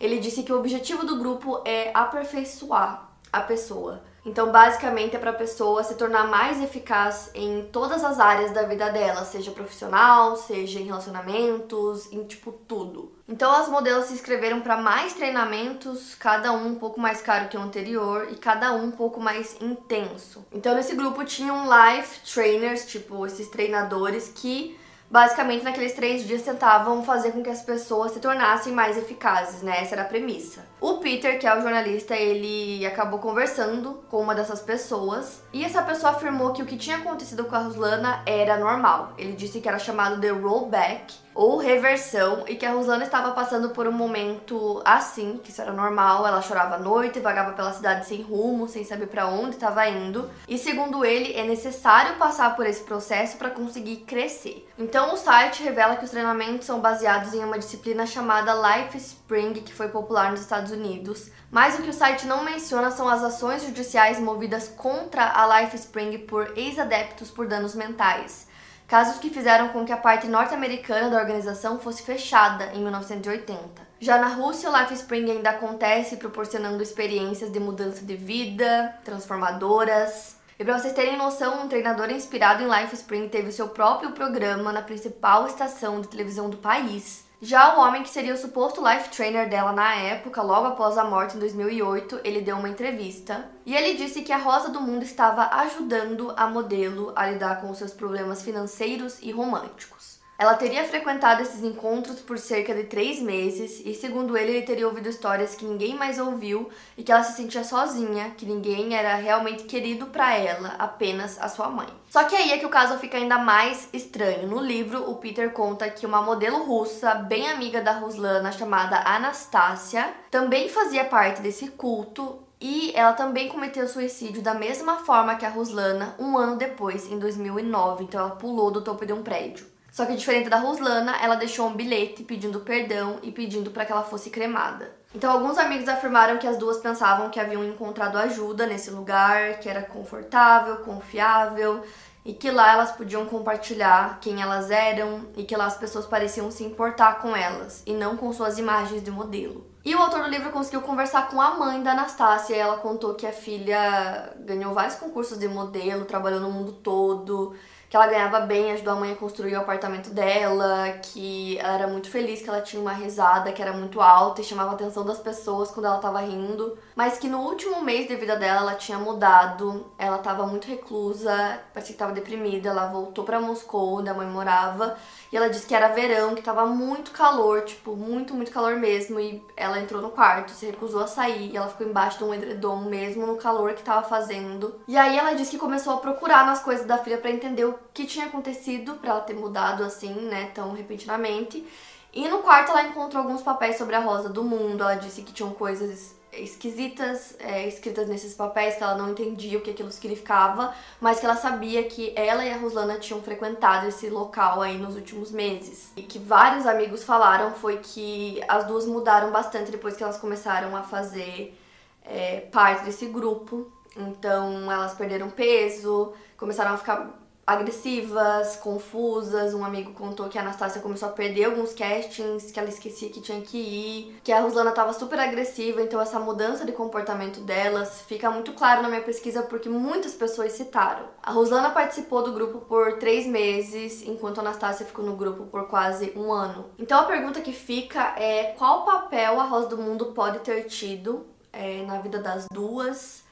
Ele 0.00 0.20
disse 0.20 0.44
que 0.44 0.52
o 0.52 0.58
objetivo 0.58 1.04
do 1.04 1.18
grupo 1.18 1.60
é 1.64 1.90
aperfeiçoar 1.92 3.10
a 3.32 3.40
pessoa. 3.40 4.04
Então, 4.24 4.50
basicamente, 4.50 5.14
é 5.14 5.18
para 5.18 5.30
a 5.30 5.34
pessoa 5.34 5.84
se 5.84 5.96
tornar 5.96 6.26
mais 6.26 6.62
eficaz 6.62 7.30
em 7.34 7.68
todas 7.70 8.02
as 8.02 8.18
áreas 8.18 8.52
da 8.52 8.62
vida 8.62 8.90
dela, 8.90 9.24
seja 9.24 9.50
profissional, 9.50 10.36
seja 10.36 10.80
em 10.80 10.84
relacionamentos, 10.84 12.10
em 12.10 12.24
tipo 12.24 12.50
tudo. 12.52 13.12
Então, 13.28 13.50
as 13.52 13.68
modelos 13.68 14.06
se 14.06 14.14
inscreveram 14.14 14.60
para 14.60 14.76
mais 14.76 15.14
treinamentos, 15.14 16.14
cada 16.14 16.52
um 16.52 16.68
um 16.68 16.74
pouco 16.74 17.00
mais 17.00 17.20
caro 17.20 17.48
que 17.48 17.56
o 17.56 17.60
anterior 17.60 18.28
e 18.30 18.36
cada 18.36 18.72
um 18.72 18.84
um 18.84 18.90
pouco 18.90 19.20
mais 19.20 19.56
intenso. 19.60 20.44
Então, 20.52 20.74
nesse 20.74 20.94
grupo 20.94 21.24
tinham 21.24 21.64
life 21.64 22.20
trainers, 22.32 22.86
tipo 22.86 23.26
esses 23.26 23.48
treinadores 23.48 24.28
que 24.28 24.78
basicamente 25.10 25.64
naqueles 25.64 25.92
três 25.92 26.26
dias 26.26 26.42
tentavam 26.42 27.04
fazer 27.04 27.32
com 27.32 27.42
que 27.42 27.50
as 27.50 27.62
pessoas 27.62 28.12
se 28.12 28.20
tornassem 28.20 28.72
mais 28.72 28.96
eficazes, 28.96 29.62
né? 29.62 29.80
Essa 29.80 29.94
era 29.94 30.02
a 30.02 30.06
premissa. 30.06 30.64
O 30.80 30.98
Peter, 30.98 31.38
que 31.38 31.46
é 31.46 31.56
o 31.56 31.60
jornalista, 31.60 32.14
ele 32.14 32.84
acabou 32.86 33.18
conversando 33.18 34.04
com 34.10 34.20
uma 34.20 34.34
dessas 34.34 34.60
pessoas 34.60 35.42
e 35.52 35.64
essa 35.64 35.82
pessoa 35.82 36.12
afirmou 36.12 36.52
que 36.52 36.62
o 36.62 36.66
que 36.66 36.76
tinha 36.76 36.96
acontecido 36.96 37.44
com 37.44 37.54
a 37.54 37.60
Ruslana 37.60 38.22
era 38.26 38.58
normal. 38.58 39.12
Ele 39.16 39.32
disse 39.32 39.60
que 39.60 39.68
era 39.68 39.78
chamado 39.78 40.20
de 40.20 40.28
rollback 40.30 41.23
ou 41.34 41.58
reversão 41.58 42.44
e 42.46 42.54
que 42.54 42.64
a 42.64 42.72
Rosana 42.72 43.04
estava 43.04 43.32
passando 43.32 43.70
por 43.70 43.88
um 43.88 43.92
momento 43.92 44.80
assim, 44.84 45.40
que 45.42 45.50
isso 45.50 45.60
era 45.60 45.72
normal, 45.72 46.26
ela 46.26 46.40
chorava 46.40 46.76
à 46.76 46.78
noite, 46.78 47.18
vagava 47.18 47.52
pela 47.52 47.72
cidade 47.72 48.06
sem 48.06 48.22
rumo, 48.22 48.68
sem 48.68 48.84
saber 48.84 49.06
para 49.06 49.26
onde 49.26 49.56
estava 49.56 49.86
indo. 49.88 50.30
E 50.46 50.56
segundo 50.56 51.04
ele, 51.04 51.34
é 51.34 51.44
necessário 51.44 52.16
passar 52.16 52.54
por 52.54 52.66
esse 52.66 52.84
processo 52.84 53.36
para 53.36 53.50
conseguir 53.50 53.98
crescer. 53.98 54.68
Então 54.78 55.14
o 55.14 55.16
site 55.16 55.62
revela 55.62 55.96
que 55.96 56.04
os 56.04 56.10
treinamentos 56.10 56.66
são 56.66 56.80
baseados 56.80 57.34
em 57.34 57.44
uma 57.44 57.58
disciplina 57.58 58.06
chamada 58.06 58.54
Life 58.54 58.96
Spring, 58.96 59.54
que 59.54 59.74
foi 59.74 59.88
popular 59.88 60.30
nos 60.30 60.40
Estados 60.40 60.70
Unidos. 60.70 61.30
Mas 61.50 61.78
o 61.78 61.82
que 61.82 61.90
o 61.90 61.94
site 61.94 62.26
não 62.26 62.44
menciona 62.44 62.90
são 62.90 63.08
as 63.08 63.22
ações 63.22 63.62
judiciais 63.62 64.20
movidas 64.20 64.68
contra 64.68 65.32
a 65.32 65.60
Life 65.60 65.76
Spring 65.76 66.18
por 66.18 66.56
ex-adeptos 66.56 67.30
por 67.30 67.46
danos 67.46 67.74
mentais 67.74 68.52
casos 68.86 69.18
que 69.18 69.30
fizeram 69.30 69.68
com 69.68 69.84
que 69.84 69.92
a 69.92 69.96
parte 69.96 70.26
norte-americana 70.26 71.10
da 71.10 71.18
organização 71.18 71.78
fosse 71.78 72.02
fechada 72.02 72.72
em 72.74 72.82
1980. 72.82 73.82
Já 74.00 74.18
na 74.18 74.28
Rússia, 74.28 74.70
o 74.70 74.78
Life 74.78 74.94
Spring 74.94 75.30
ainda 75.30 75.50
acontece, 75.50 76.16
proporcionando 76.16 76.82
experiências 76.82 77.50
de 77.50 77.58
mudança 77.58 78.04
de 78.04 78.16
vida, 78.16 78.94
transformadoras. 79.04 80.36
E 80.58 80.64
para 80.64 80.78
vocês 80.78 80.92
terem 80.92 81.16
noção, 81.16 81.64
um 81.64 81.68
treinador 81.68 82.10
inspirado 82.10 82.62
em 82.62 82.68
Life 82.68 82.94
Spring 82.94 83.28
teve 83.28 83.50
seu 83.50 83.68
próprio 83.68 84.12
programa 84.12 84.72
na 84.72 84.82
principal 84.82 85.46
estação 85.46 86.00
de 86.00 86.08
televisão 86.08 86.50
do 86.50 86.58
país. 86.58 87.23
Já 87.40 87.76
o 87.76 87.80
homem 87.80 88.02
que 88.02 88.08
seria 88.08 88.32
o 88.32 88.38
suposto 88.38 88.80
life 88.80 89.10
trainer 89.10 89.48
dela 89.48 89.72
na 89.72 89.94
época, 89.96 90.40
logo 90.40 90.68
após 90.68 90.96
a 90.96 91.04
morte 91.04 91.36
em 91.36 91.40
2008, 91.40 92.20
ele 92.24 92.40
deu 92.40 92.56
uma 92.56 92.68
entrevista 92.68 93.50
e 93.66 93.74
ele 93.74 93.98
disse 93.98 94.22
que 94.22 94.32
a 94.32 94.38
Rosa 94.38 94.70
do 94.70 94.80
Mundo 94.80 95.02
estava 95.02 95.48
ajudando 95.56 96.32
a 96.36 96.46
modelo 96.46 97.12
a 97.14 97.28
lidar 97.28 97.60
com 97.60 97.74
seus 97.74 97.92
problemas 97.92 98.42
financeiros 98.42 99.18
e 99.20 99.30
românticos. 99.30 100.13
Ela 100.36 100.54
teria 100.54 100.82
frequentado 100.84 101.42
esses 101.42 101.62
encontros 101.62 102.20
por 102.20 102.38
cerca 102.38 102.74
de 102.74 102.84
três 102.84 103.20
meses 103.22 103.80
e, 103.84 103.94
segundo 103.94 104.36
ele, 104.36 104.50
ele 104.50 104.66
teria 104.66 104.88
ouvido 104.88 105.08
histórias 105.08 105.54
que 105.54 105.64
ninguém 105.64 105.94
mais 105.94 106.18
ouviu 106.18 106.68
e 106.98 107.04
que 107.04 107.12
ela 107.12 107.22
se 107.22 107.36
sentia 107.36 107.62
sozinha, 107.62 108.32
que 108.36 108.44
ninguém 108.44 108.96
era 108.96 109.14
realmente 109.14 109.62
querido 109.62 110.06
para 110.06 110.36
ela, 110.36 110.74
apenas 110.76 111.40
a 111.40 111.48
sua 111.48 111.68
mãe. 111.68 111.86
Só 112.10 112.24
que 112.24 112.34
aí 112.34 112.50
é 112.50 112.58
que 112.58 112.66
o 112.66 112.70
caso 112.70 112.98
fica 112.98 113.16
ainda 113.16 113.38
mais 113.38 113.88
estranho. 113.92 114.48
No 114.48 114.60
livro, 114.60 115.08
o 115.08 115.16
Peter 115.16 115.52
conta 115.52 115.88
que 115.88 116.04
uma 116.04 116.20
modelo 116.20 116.64
russa, 116.64 117.14
bem 117.14 117.48
amiga 117.48 117.80
da 117.80 117.92
Ruslana, 117.92 118.50
chamada 118.50 119.02
Anastasia, 119.04 120.12
também 120.32 120.68
fazia 120.68 121.04
parte 121.04 121.42
desse 121.42 121.68
culto 121.68 122.40
e 122.60 122.92
ela 122.96 123.12
também 123.12 123.48
cometeu 123.48 123.86
suicídio 123.86 124.42
da 124.42 124.54
mesma 124.54 124.96
forma 125.04 125.36
que 125.36 125.46
a 125.46 125.50
Ruslana 125.50 126.16
um 126.18 126.36
ano 126.36 126.56
depois, 126.56 127.10
em 127.10 127.20
2009. 127.20 128.04
Então 128.04 128.20
ela 128.20 128.36
pulou 128.36 128.72
do 128.72 128.82
topo 128.82 129.06
de 129.06 129.12
um 129.12 129.22
prédio. 129.22 129.73
Só 129.94 130.04
que 130.04 130.16
diferente 130.16 130.48
da 130.48 130.56
Ruslana, 130.56 131.14
ela 131.22 131.36
deixou 131.36 131.68
um 131.68 131.72
bilhete 131.72 132.24
pedindo 132.24 132.58
perdão 132.58 133.20
e 133.22 133.30
pedindo 133.30 133.70
para 133.70 133.84
que 133.84 133.92
ela 133.92 134.02
fosse 134.02 134.28
cremada. 134.28 134.90
Então, 135.14 135.30
alguns 135.30 135.56
amigos 135.56 135.88
afirmaram 135.88 136.36
que 136.36 136.48
as 136.48 136.56
duas 136.56 136.78
pensavam 136.78 137.30
que 137.30 137.38
haviam 137.38 137.64
encontrado 137.64 138.18
ajuda 138.18 138.66
nesse 138.66 138.90
lugar, 138.90 139.60
que 139.60 139.68
era 139.68 139.82
confortável, 139.82 140.78
confiável, 140.78 141.84
e 142.24 142.32
que 142.32 142.50
lá 142.50 142.72
elas 142.72 142.90
podiam 142.90 143.24
compartilhar 143.26 144.18
quem 144.20 144.42
elas 144.42 144.68
eram 144.68 145.28
e 145.36 145.44
que 145.44 145.56
lá 145.56 145.66
as 145.66 145.76
pessoas 145.76 146.06
pareciam 146.06 146.50
se 146.50 146.64
importar 146.64 147.20
com 147.22 147.36
elas 147.36 147.84
e 147.86 147.92
não 147.92 148.16
com 148.16 148.32
suas 148.32 148.58
imagens 148.58 149.00
de 149.00 149.12
modelo. 149.12 149.64
E 149.84 149.94
o 149.94 149.98
autor 150.00 150.24
do 150.24 150.28
livro 150.28 150.50
conseguiu 150.50 150.80
conversar 150.80 151.28
com 151.28 151.40
a 151.40 151.54
mãe 151.54 151.80
da 151.82 151.92
Anastácia 151.92 152.56
e 152.56 152.58
ela 152.58 152.78
contou 152.78 153.14
que 153.14 153.26
a 153.26 153.32
filha 153.32 154.32
ganhou 154.40 154.74
vários 154.74 154.96
concursos 154.96 155.38
de 155.38 155.46
modelo, 155.46 156.04
trabalhou 156.04 156.40
no 156.40 156.50
mundo 156.50 156.72
todo, 156.72 157.54
que 157.94 157.96
ela 157.96 158.08
ganhava 158.08 158.40
bem, 158.40 158.72
ajudou 158.72 158.94
a 158.94 158.96
mãe 158.96 159.12
a 159.12 159.14
construir 159.14 159.54
o 159.54 159.60
apartamento 159.60 160.10
dela, 160.10 160.98
que 161.00 161.56
ela 161.60 161.74
era 161.74 161.86
muito 161.86 162.10
feliz, 162.10 162.42
que 162.42 162.48
ela 162.48 162.60
tinha 162.60 162.82
uma 162.82 162.92
risada 162.92 163.52
que 163.52 163.62
era 163.62 163.72
muito 163.72 164.00
alta 164.00 164.40
e 164.40 164.44
chamava 164.44 164.72
a 164.72 164.74
atenção 164.74 165.04
das 165.04 165.20
pessoas 165.20 165.70
quando 165.70 165.86
ela 165.86 165.98
tava 165.98 166.18
rindo, 166.18 166.76
mas 166.96 167.18
que 167.18 167.28
no 167.28 167.38
último 167.38 167.82
mês 167.82 168.08
de 168.08 168.16
vida 168.16 168.34
dela 168.34 168.62
ela 168.62 168.74
tinha 168.74 168.98
mudado, 168.98 169.86
ela 169.96 170.18
tava 170.18 170.44
muito 170.44 170.66
reclusa, 170.66 171.60
parecia 171.72 171.92
que 171.94 171.98
tava 172.00 172.10
deprimida, 172.10 172.70
ela 172.70 172.86
voltou 172.86 173.22
para 173.22 173.40
Moscou, 173.40 174.00
onde 174.00 174.10
a 174.10 174.14
mãe 174.14 174.26
morava, 174.26 174.96
e 175.30 175.36
ela 175.36 175.48
disse 175.48 175.64
que 175.64 175.74
era 175.74 175.86
verão, 175.86 176.34
que 176.34 176.42
tava 176.42 176.66
muito 176.66 177.12
calor, 177.12 177.62
tipo, 177.62 177.94
muito, 177.94 178.34
muito 178.34 178.50
calor 178.50 178.74
mesmo, 178.74 179.20
e 179.20 179.40
ela 179.56 179.78
entrou 179.78 180.02
no 180.02 180.10
quarto, 180.10 180.50
se 180.50 180.66
recusou 180.66 181.02
a 181.02 181.06
sair, 181.06 181.52
e 181.52 181.56
ela 181.56 181.68
ficou 181.68 181.86
embaixo 181.86 182.18
de 182.18 182.24
um 182.24 182.34
edredom 182.34 182.80
mesmo 182.86 183.24
no 183.24 183.36
calor 183.36 183.74
que 183.74 183.84
tava 183.84 184.02
fazendo. 184.08 184.80
E 184.88 184.96
aí 184.96 185.16
ela 185.16 185.32
disse 185.34 185.52
que 185.52 185.58
começou 185.58 185.94
a 185.94 185.98
procurar 185.98 186.44
nas 186.44 186.60
coisas 186.60 186.84
da 186.84 186.98
filha 186.98 187.18
para 187.18 187.30
entender 187.30 187.64
o 187.64 187.83
que 187.92 188.06
tinha 188.06 188.26
acontecido 188.26 188.94
para 188.94 189.10
ela 189.10 189.20
ter 189.20 189.34
mudado 189.34 189.84
assim, 189.84 190.14
né, 190.14 190.50
tão 190.54 190.72
repentinamente. 190.72 191.66
E 192.12 192.28
no 192.28 192.38
quarto 192.38 192.70
ela 192.70 192.84
encontrou 192.84 193.22
alguns 193.22 193.42
papéis 193.42 193.76
sobre 193.76 193.96
a 193.96 194.00
Rosa 194.00 194.28
do 194.28 194.44
Mundo. 194.44 194.82
Ela 194.82 194.94
disse 194.94 195.22
que 195.22 195.32
tinham 195.32 195.50
coisas 195.50 196.14
esquisitas 196.32 197.36
é, 197.38 197.66
escritas 197.66 198.08
nesses 198.08 198.34
papéis 198.34 198.76
que 198.76 198.82
ela 198.82 198.96
não 198.96 199.10
entendia 199.10 199.58
o 199.58 199.60
que 199.60 199.70
aquilo 199.70 199.90
significava, 199.90 200.74
mas 201.00 201.20
que 201.20 201.26
ela 201.26 201.36
sabia 201.36 201.84
que 201.84 202.12
ela 202.16 202.44
e 202.44 202.52
a 202.52 202.56
Ruslana 202.56 202.98
tinham 202.98 203.22
frequentado 203.22 203.86
esse 203.86 204.08
local 204.08 204.60
aí 204.60 204.76
nos 204.76 204.94
últimos 204.96 205.30
meses. 205.30 205.92
E 205.96 206.02
que 206.02 206.18
vários 206.18 206.66
amigos 206.66 207.04
falaram 207.04 207.52
foi 207.52 207.78
que 207.78 208.40
as 208.48 208.64
duas 208.64 208.86
mudaram 208.86 209.30
bastante 209.30 209.70
depois 209.70 209.96
que 209.96 210.02
elas 210.02 210.18
começaram 210.18 210.76
a 210.76 210.82
fazer 210.82 211.58
é, 212.04 212.40
parte 212.52 212.84
desse 212.84 213.06
grupo. 213.06 213.70
Então 213.96 214.70
elas 214.70 214.94
perderam 214.94 215.30
peso, 215.30 216.12
começaram 216.36 216.74
a 216.74 216.76
ficar 216.76 217.23
agressivas, 217.46 218.56
confusas. 218.56 219.54
Um 219.54 219.64
amigo 219.64 219.92
contou 219.92 220.28
que 220.28 220.38
a 220.38 220.40
Anastácia 220.40 220.80
começou 220.80 221.08
a 221.08 221.12
perder 221.12 221.44
alguns 221.44 221.72
castings, 221.72 222.50
que 222.50 222.58
ela 222.58 222.68
esquecia 222.68 223.10
que 223.10 223.20
tinha 223.20 223.40
que 223.40 223.58
ir, 223.58 224.20
que 224.22 224.32
a 224.32 224.40
Ruslana 224.40 224.70
estava 224.70 224.92
super 224.92 225.18
agressiva, 225.18 225.82
então 225.82 226.00
essa 226.00 226.18
mudança 226.18 226.64
de 226.64 226.72
comportamento 226.72 227.40
delas 227.40 228.02
fica 228.02 228.30
muito 228.30 228.52
claro 228.52 228.82
na 228.82 228.88
minha 228.88 229.02
pesquisa 229.02 229.42
porque 229.42 229.68
muitas 229.68 230.14
pessoas 230.14 230.52
citaram. 230.52 231.06
A 231.22 231.30
Ruslana 231.30 231.70
participou 231.70 232.22
do 232.22 232.32
grupo 232.32 232.58
por 232.60 232.98
três 232.98 233.26
meses, 233.26 234.02
enquanto 234.06 234.38
a 234.38 234.40
Anastácia 234.40 234.86
ficou 234.86 235.04
no 235.04 235.16
grupo 235.16 235.44
por 235.44 235.68
quase 235.68 236.12
um 236.16 236.32
ano. 236.32 236.70
Então 236.78 236.98
a 236.98 237.04
pergunta 237.04 237.40
que 237.40 237.52
fica 237.52 238.14
é 238.18 238.54
qual 238.58 238.84
papel 238.84 239.40
a 239.40 239.44
Rosa 239.44 239.68
do 239.68 239.78
Mundo 239.78 240.06
pode 240.06 240.38
ter 240.40 240.64
tido 240.64 241.26
é, 241.52 241.82
na 241.82 241.98
vida 242.00 242.18
das 242.18 242.46
duas? 242.50 243.22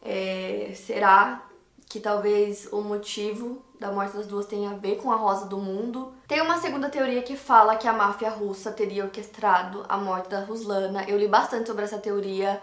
É, 0.00 0.72
será 0.76 1.47
que 1.88 1.98
talvez 1.98 2.68
o 2.70 2.82
motivo 2.82 3.62
da 3.80 3.90
morte 3.90 4.16
das 4.16 4.26
duas 4.26 4.46
tenha 4.46 4.70
a 4.70 4.74
ver 4.74 4.96
com 4.96 5.10
a 5.10 5.16
Rosa 5.16 5.46
do 5.46 5.56
Mundo. 5.56 6.12
Tem 6.26 6.40
uma 6.40 6.58
segunda 6.58 6.88
teoria 6.90 7.22
que 7.22 7.36
fala 7.36 7.76
que 7.76 7.88
a 7.88 7.92
máfia 7.92 8.28
russa 8.28 8.70
teria 8.70 9.04
orquestrado 9.04 9.84
a 9.88 9.96
morte 9.96 10.28
da 10.28 10.40
Ruslana. 10.40 11.04
Eu 11.08 11.16
li 11.16 11.28
bastante 11.28 11.66
sobre 11.68 11.84
essa 11.84 11.98
teoria. 11.98 12.60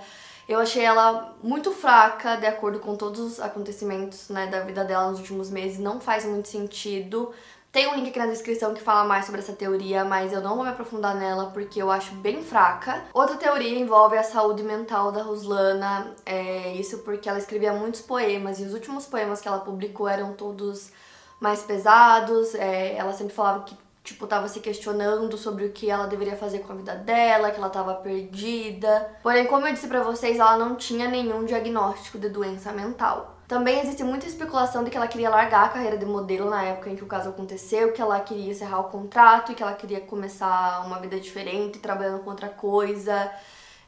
Eu 0.47 0.59
achei 0.59 0.83
ela 0.83 1.35
muito 1.41 1.71
fraca, 1.71 2.35
de 2.35 2.45
acordo 2.45 2.79
com 2.79 2.95
todos 2.95 3.19
os 3.19 3.39
acontecimentos 3.39 4.29
né, 4.29 4.45
da 4.45 4.59
vida 4.59 4.83
dela 4.83 5.09
nos 5.09 5.19
últimos 5.19 5.49
meses. 5.49 5.79
Não 5.79 5.99
faz 5.99 6.23
muito 6.23 6.47
sentido. 6.47 7.33
Tem 7.75 7.89
um 7.89 7.95
link 7.95 8.07
aqui 8.07 8.19
na 8.19 8.27
descrição 8.27 8.73
que 8.73 8.81
fala 8.81 9.03
mais 9.03 9.25
sobre 9.25 9.41
essa 9.41 9.51
teoria, 9.51 10.05
mas 10.05 10.31
eu 10.31 10.39
não 10.39 10.55
vou 10.55 10.63
me 10.63 10.69
aprofundar 10.69 11.13
nela 11.13 11.47
porque 11.47 11.81
eu 11.81 11.91
acho 11.91 12.15
bem 12.15 12.41
fraca. 12.41 13.03
Outra 13.13 13.35
teoria 13.35 13.77
envolve 13.77 14.17
a 14.17 14.23
saúde 14.23 14.63
mental 14.63 15.11
da 15.11 15.21
Ruslana, 15.21 16.15
é, 16.25 16.71
isso 16.75 16.99
porque 16.99 17.27
ela 17.27 17.38
escrevia 17.38 17.73
muitos 17.73 17.99
poemas 17.99 18.61
e 18.61 18.63
os 18.63 18.73
últimos 18.73 19.05
poemas 19.05 19.41
que 19.41 19.49
ela 19.49 19.59
publicou 19.59 20.07
eram 20.07 20.31
todos 20.31 20.89
mais 21.38 21.63
pesados. 21.63 22.55
É, 22.55 22.95
ela 22.95 23.11
sempre 23.11 23.33
falava 23.33 23.65
que 23.65 23.77
tipo, 24.05 24.25
tava 24.25 24.47
se 24.47 24.61
questionando 24.61 25.38
sobre 25.38 25.65
o 25.65 25.73
que 25.73 25.89
ela 25.89 26.07
deveria 26.07 26.38
fazer 26.38 26.59
com 26.59 26.71
a 26.71 26.75
vida 26.77 26.95
dela, 26.95 27.51
que 27.51 27.57
ela 27.57 27.69
tava 27.69 27.95
perdida. 27.95 29.17
Porém, 29.21 29.47
como 29.47 29.67
eu 29.67 29.73
disse 29.73 29.89
para 29.89 30.01
vocês, 30.01 30.39
ela 30.39 30.55
não 30.55 30.77
tinha 30.77 31.09
nenhum 31.09 31.43
diagnóstico 31.43 32.17
de 32.17 32.29
doença 32.29 32.71
mental. 32.71 33.34
Também 33.47 33.79
existe 33.79 34.03
muita 34.03 34.25
especulação 34.25 34.84
de 34.84 34.89
que 34.89 34.97
ela 34.97 35.08
queria 35.08 35.29
largar 35.29 35.65
a 35.65 35.69
carreira 35.69 35.97
de 35.97 36.05
modelo 36.05 36.49
na 36.49 36.63
época 36.63 36.89
em 36.89 36.95
que 36.95 37.03
o 37.03 37.08
caso 37.08 37.29
aconteceu, 37.29 37.93
que 37.93 38.01
ela 38.01 38.19
queria 38.19 38.51
encerrar 38.51 38.79
o 38.79 38.86
contrato 38.86 39.51
e 39.51 39.55
que 39.55 39.62
ela 39.62 39.73
queria 39.73 40.01
começar 40.01 40.84
uma 40.86 40.99
vida 40.99 41.19
diferente, 41.19 41.77
trabalhando 41.77 42.23
com 42.23 42.31
outra 42.31 42.49
coisa 42.49 43.31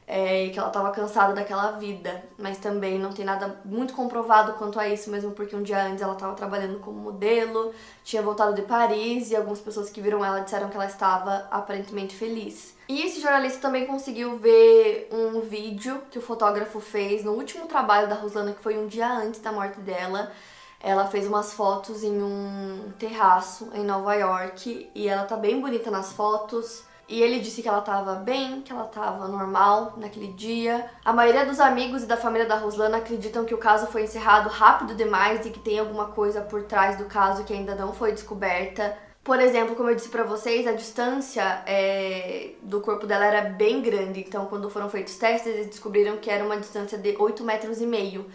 é, 0.07 0.45
e 0.45 0.51
que 0.51 0.57
ela 0.57 0.69
estava 0.69 0.89
cansada 0.91 1.33
daquela 1.33 1.71
vida. 1.71 2.23
Mas 2.37 2.57
também 2.57 2.97
não 2.97 3.11
tem 3.11 3.25
nada 3.25 3.59
muito 3.65 3.93
comprovado 3.93 4.53
quanto 4.53 4.79
a 4.79 4.87
isso, 4.87 5.11
mesmo 5.11 5.31
porque 5.31 5.53
um 5.53 5.61
dia 5.61 5.83
antes 5.83 6.01
ela 6.01 6.13
estava 6.13 6.33
trabalhando 6.33 6.79
como 6.79 6.97
modelo, 6.97 7.73
tinha 8.05 8.21
voltado 8.21 8.55
de 8.55 8.61
Paris 8.61 9.29
e 9.29 9.35
algumas 9.35 9.59
pessoas 9.59 9.89
que 9.89 9.99
viram 9.99 10.23
ela 10.23 10.39
disseram 10.39 10.69
que 10.69 10.75
ela 10.75 10.85
estava 10.85 11.45
aparentemente 11.51 12.15
feliz. 12.15 12.77
E 12.87 13.01
esse 13.01 13.19
jornalista 13.19 13.59
também 13.59 13.85
conseguiu 13.85 14.37
ver 14.37 15.09
um 15.11 15.41
vídeo 15.41 16.01
que 16.09 16.17
o 16.17 16.21
fotógrafo 16.21 16.79
fez 16.79 17.25
no 17.25 17.33
último 17.33 17.65
trabalho 17.65 18.07
da 18.07 18.15
Roslana, 18.15 18.53
que 18.53 18.63
foi 18.63 18.77
um 18.77 18.87
dia 18.87 19.11
antes 19.11 19.41
da 19.41 19.51
morte 19.51 19.77
dela. 19.81 20.31
Ela 20.79 21.07
fez 21.07 21.27
umas 21.27 21.53
fotos 21.53 22.01
em 22.03 22.21
um 22.23 22.93
terraço 22.97 23.69
em 23.73 23.83
Nova 23.83 24.13
York 24.13 24.89
e 24.95 25.07
ela 25.09 25.25
tá 25.25 25.35
bem 25.35 25.59
bonita 25.59 25.91
nas 25.91 26.13
fotos. 26.13 26.86
E 27.09 27.21
ele 27.21 27.39
disse 27.39 27.61
que 27.61 27.69
ela 27.69 27.79
estava 27.79 28.15
bem, 28.15 28.61
que 28.61 28.71
ela 28.71 28.85
estava 28.85 29.29
normal 29.29 29.93
naquele 29.95 30.27
dia. 30.33 30.89
A 31.05 31.13
maioria 31.13 31.45
dos 31.45 31.59
amigos 31.59 32.03
e 32.03 32.05
da 32.05 32.17
família 32.17 32.45
da 32.45 32.57
Roslana 32.57 32.97
acreditam 32.97 33.45
que 33.45 33.53
o 33.53 33.57
caso 33.57 33.87
foi 33.87 34.03
encerrado 34.03 34.49
rápido 34.49 34.93
demais 34.93 35.45
e 35.45 35.49
que 35.49 35.59
tem 35.59 35.79
alguma 35.79 36.07
coisa 36.07 36.41
por 36.41 36.63
trás 36.63 36.97
do 36.97 37.05
caso 37.05 37.45
que 37.45 37.53
ainda 37.53 37.75
não 37.75 37.93
foi 37.93 38.11
descoberta. 38.11 38.97
Por 39.23 39.39
exemplo, 39.39 39.75
como 39.75 39.89
eu 39.89 39.95
disse 39.95 40.09
para 40.09 40.23
vocês, 40.23 40.67
a 40.67 40.73
distância 40.73 41.63
é, 41.65 42.51
do 42.61 42.81
corpo 42.81 43.05
dela 43.07 43.25
era 43.25 43.41
bem 43.41 43.81
grande. 43.81 44.21
Então, 44.21 44.45
quando 44.45 44.69
foram 44.69 44.89
feitos 44.89 45.15
testes, 45.15 45.53
eles 45.53 45.67
descobriram 45.67 46.17
que 46.17 46.29
era 46.29 46.43
uma 46.43 46.57
distância 46.57 46.97
de 46.97 47.15
8 47.17 47.43
metros 47.43 47.79
e 47.81 47.85
meio. 47.85 48.25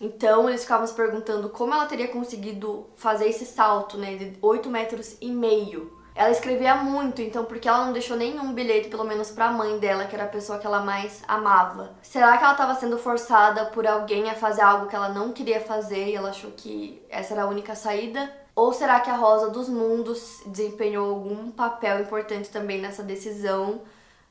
Então, 0.00 0.48
eles 0.48 0.62
ficavam 0.62 0.86
se 0.86 0.94
perguntando 0.94 1.48
como 1.50 1.72
ela 1.72 1.86
teria 1.86 2.08
conseguido 2.08 2.86
fazer 2.96 3.28
esse 3.28 3.44
salto, 3.46 3.96
né, 3.96 4.16
de 4.16 4.36
8 4.42 4.68
metros 4.70 5.16
e 5.20 5.30
meio. 5.30 6.01
Ela 6.14 6.30
escrevia 6.30 6.76
muito, 6.76 7.22
então 7.22 7.44
por 7.44 7.58
que 7.58 7.68
ela 7.68 7.86
não 7.86 7.92
deixou 7.92 8.16
nenhum 8.16 8.52
bilhete, 8.52 8.88
pelo 8.88 9.04
menos 9.04 9.30
para 9.30 9.46
a 9.46 9.52
mãe 9.52 9.78
dela, 9.78 10.04
que 10.04 10.14
era 10.14 10.24
a 10.24 10.28
pessoa 10.28 10.58
que 10.58 10.66
ela 10.66 10.80
mais 10.80 11.22
amava? 11.26 11.92
Será 12.02 12.36
que 12.36 12.44
ela 12.44 12.52
estava 12.52 12.74
sendo 12.74 12.98
forçada 12.98 13.66
por 13.66 13.86
alguém 13.86 14.28
a 14.28 14.34
fazer 14.34 14.60
algo 14.60 14.86
que 14.86 14.96
ela 14.96 15.08
não 15.08 15.32
queria 15.32 15.60
fazer 15.60 16.08
e 16.08 16.14
ela 16.14 16.30
achou 16.30 16.50
que 16.50 17.02
essa 17.08 17.32
era 17.32 17.44
a 17.44 17.48
única 17.48 17.74
saída? 17.74 18.30
Ou 18.54 18.72
será 18.72 19.00
que 19.00 19.08
a 19.08 19.16
Rosa 19.16 19.48
dos 19.48 19.68
Mundos 19.68 20.42
desempenhou 20.44 21.08
algum 21.08 21.50
papel 21.50 22.00
importante 22.00 22.50
também 22.50 22.80
nessa 22.80 23.02
decisão 23.02 23.80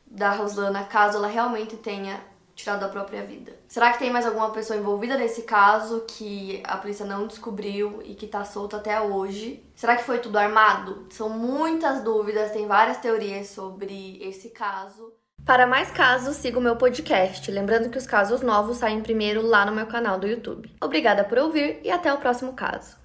da 0.05 0.31
Roslana, 0.31 0.83
caso 0.83 1.17
ela 1.17 1.27
realmente 1.27 1.77
tenha 1.77 2.21
tirado 2.55 2.83
a 2.83 2.89
própria 2.89 3.23
vida. 3.23 3.53
Será 3.67 3.91
que 3.91 3.99
tem 3.99 4.11
mais 4.11 4.25
alguma 4.25 4.51
pessoa 4.51 4.77
envolvida 4.77 5.17
nesse 5.17 5.43
caso 5.43 6.05
que 6.07 6.61
a 6.63 6.77
polícia 6.77 7.05
não 7.05 7.27
descobriu 7.27 8.01
e 8.03 8.15
que 8.15 8.27
tá 8.27 8.43
solta 8.45 8.77
até 8.77 8.99
hoje? 9.01 9.65
Será 9.75 9.95
que 9.95 10.03
foi 10.03 10.19
tudo 10.19 10.37
armado? 10.37 11.07
São 11.09 11.29
muitas 11.29 12.03
dúvidas, 12.03 12.51
tem 12.51 12.67
várias 12.67 12.97
teorias 12.97 13.47
sobre 13.47 14.19
esse 14.21 14.49
caso. 14.49 15.13
Para 15.45 15.65
mais 15.65 15.89
casos, 15.89 16.35
siga 16.35 16.59
o 16.59 16.61
meu 16.61 16.75
podcast. 16.75 17.49
Lembrando 17.49 17.89
que 17.89 17.97
os 17.97 18.05
casos 18.05 18.41
novos 18.41 18.77
saem 18.77 19.01
primeiro 19.01 19.41
lá 19.41 19.65
no 19.65 19.71
meu 19.71 19.87
canal 19.87 20.19
do 20.19 20.27
YouTube. 20.27 20.71
Obrigada 20.79 21.23
por 21.23 21.39
ouvir 21.39 21.79
e 21.83 21.89
até 21.89 22.13
o 22.13 22.19
próximo 22.19 22.53
caso. 22.53 23.00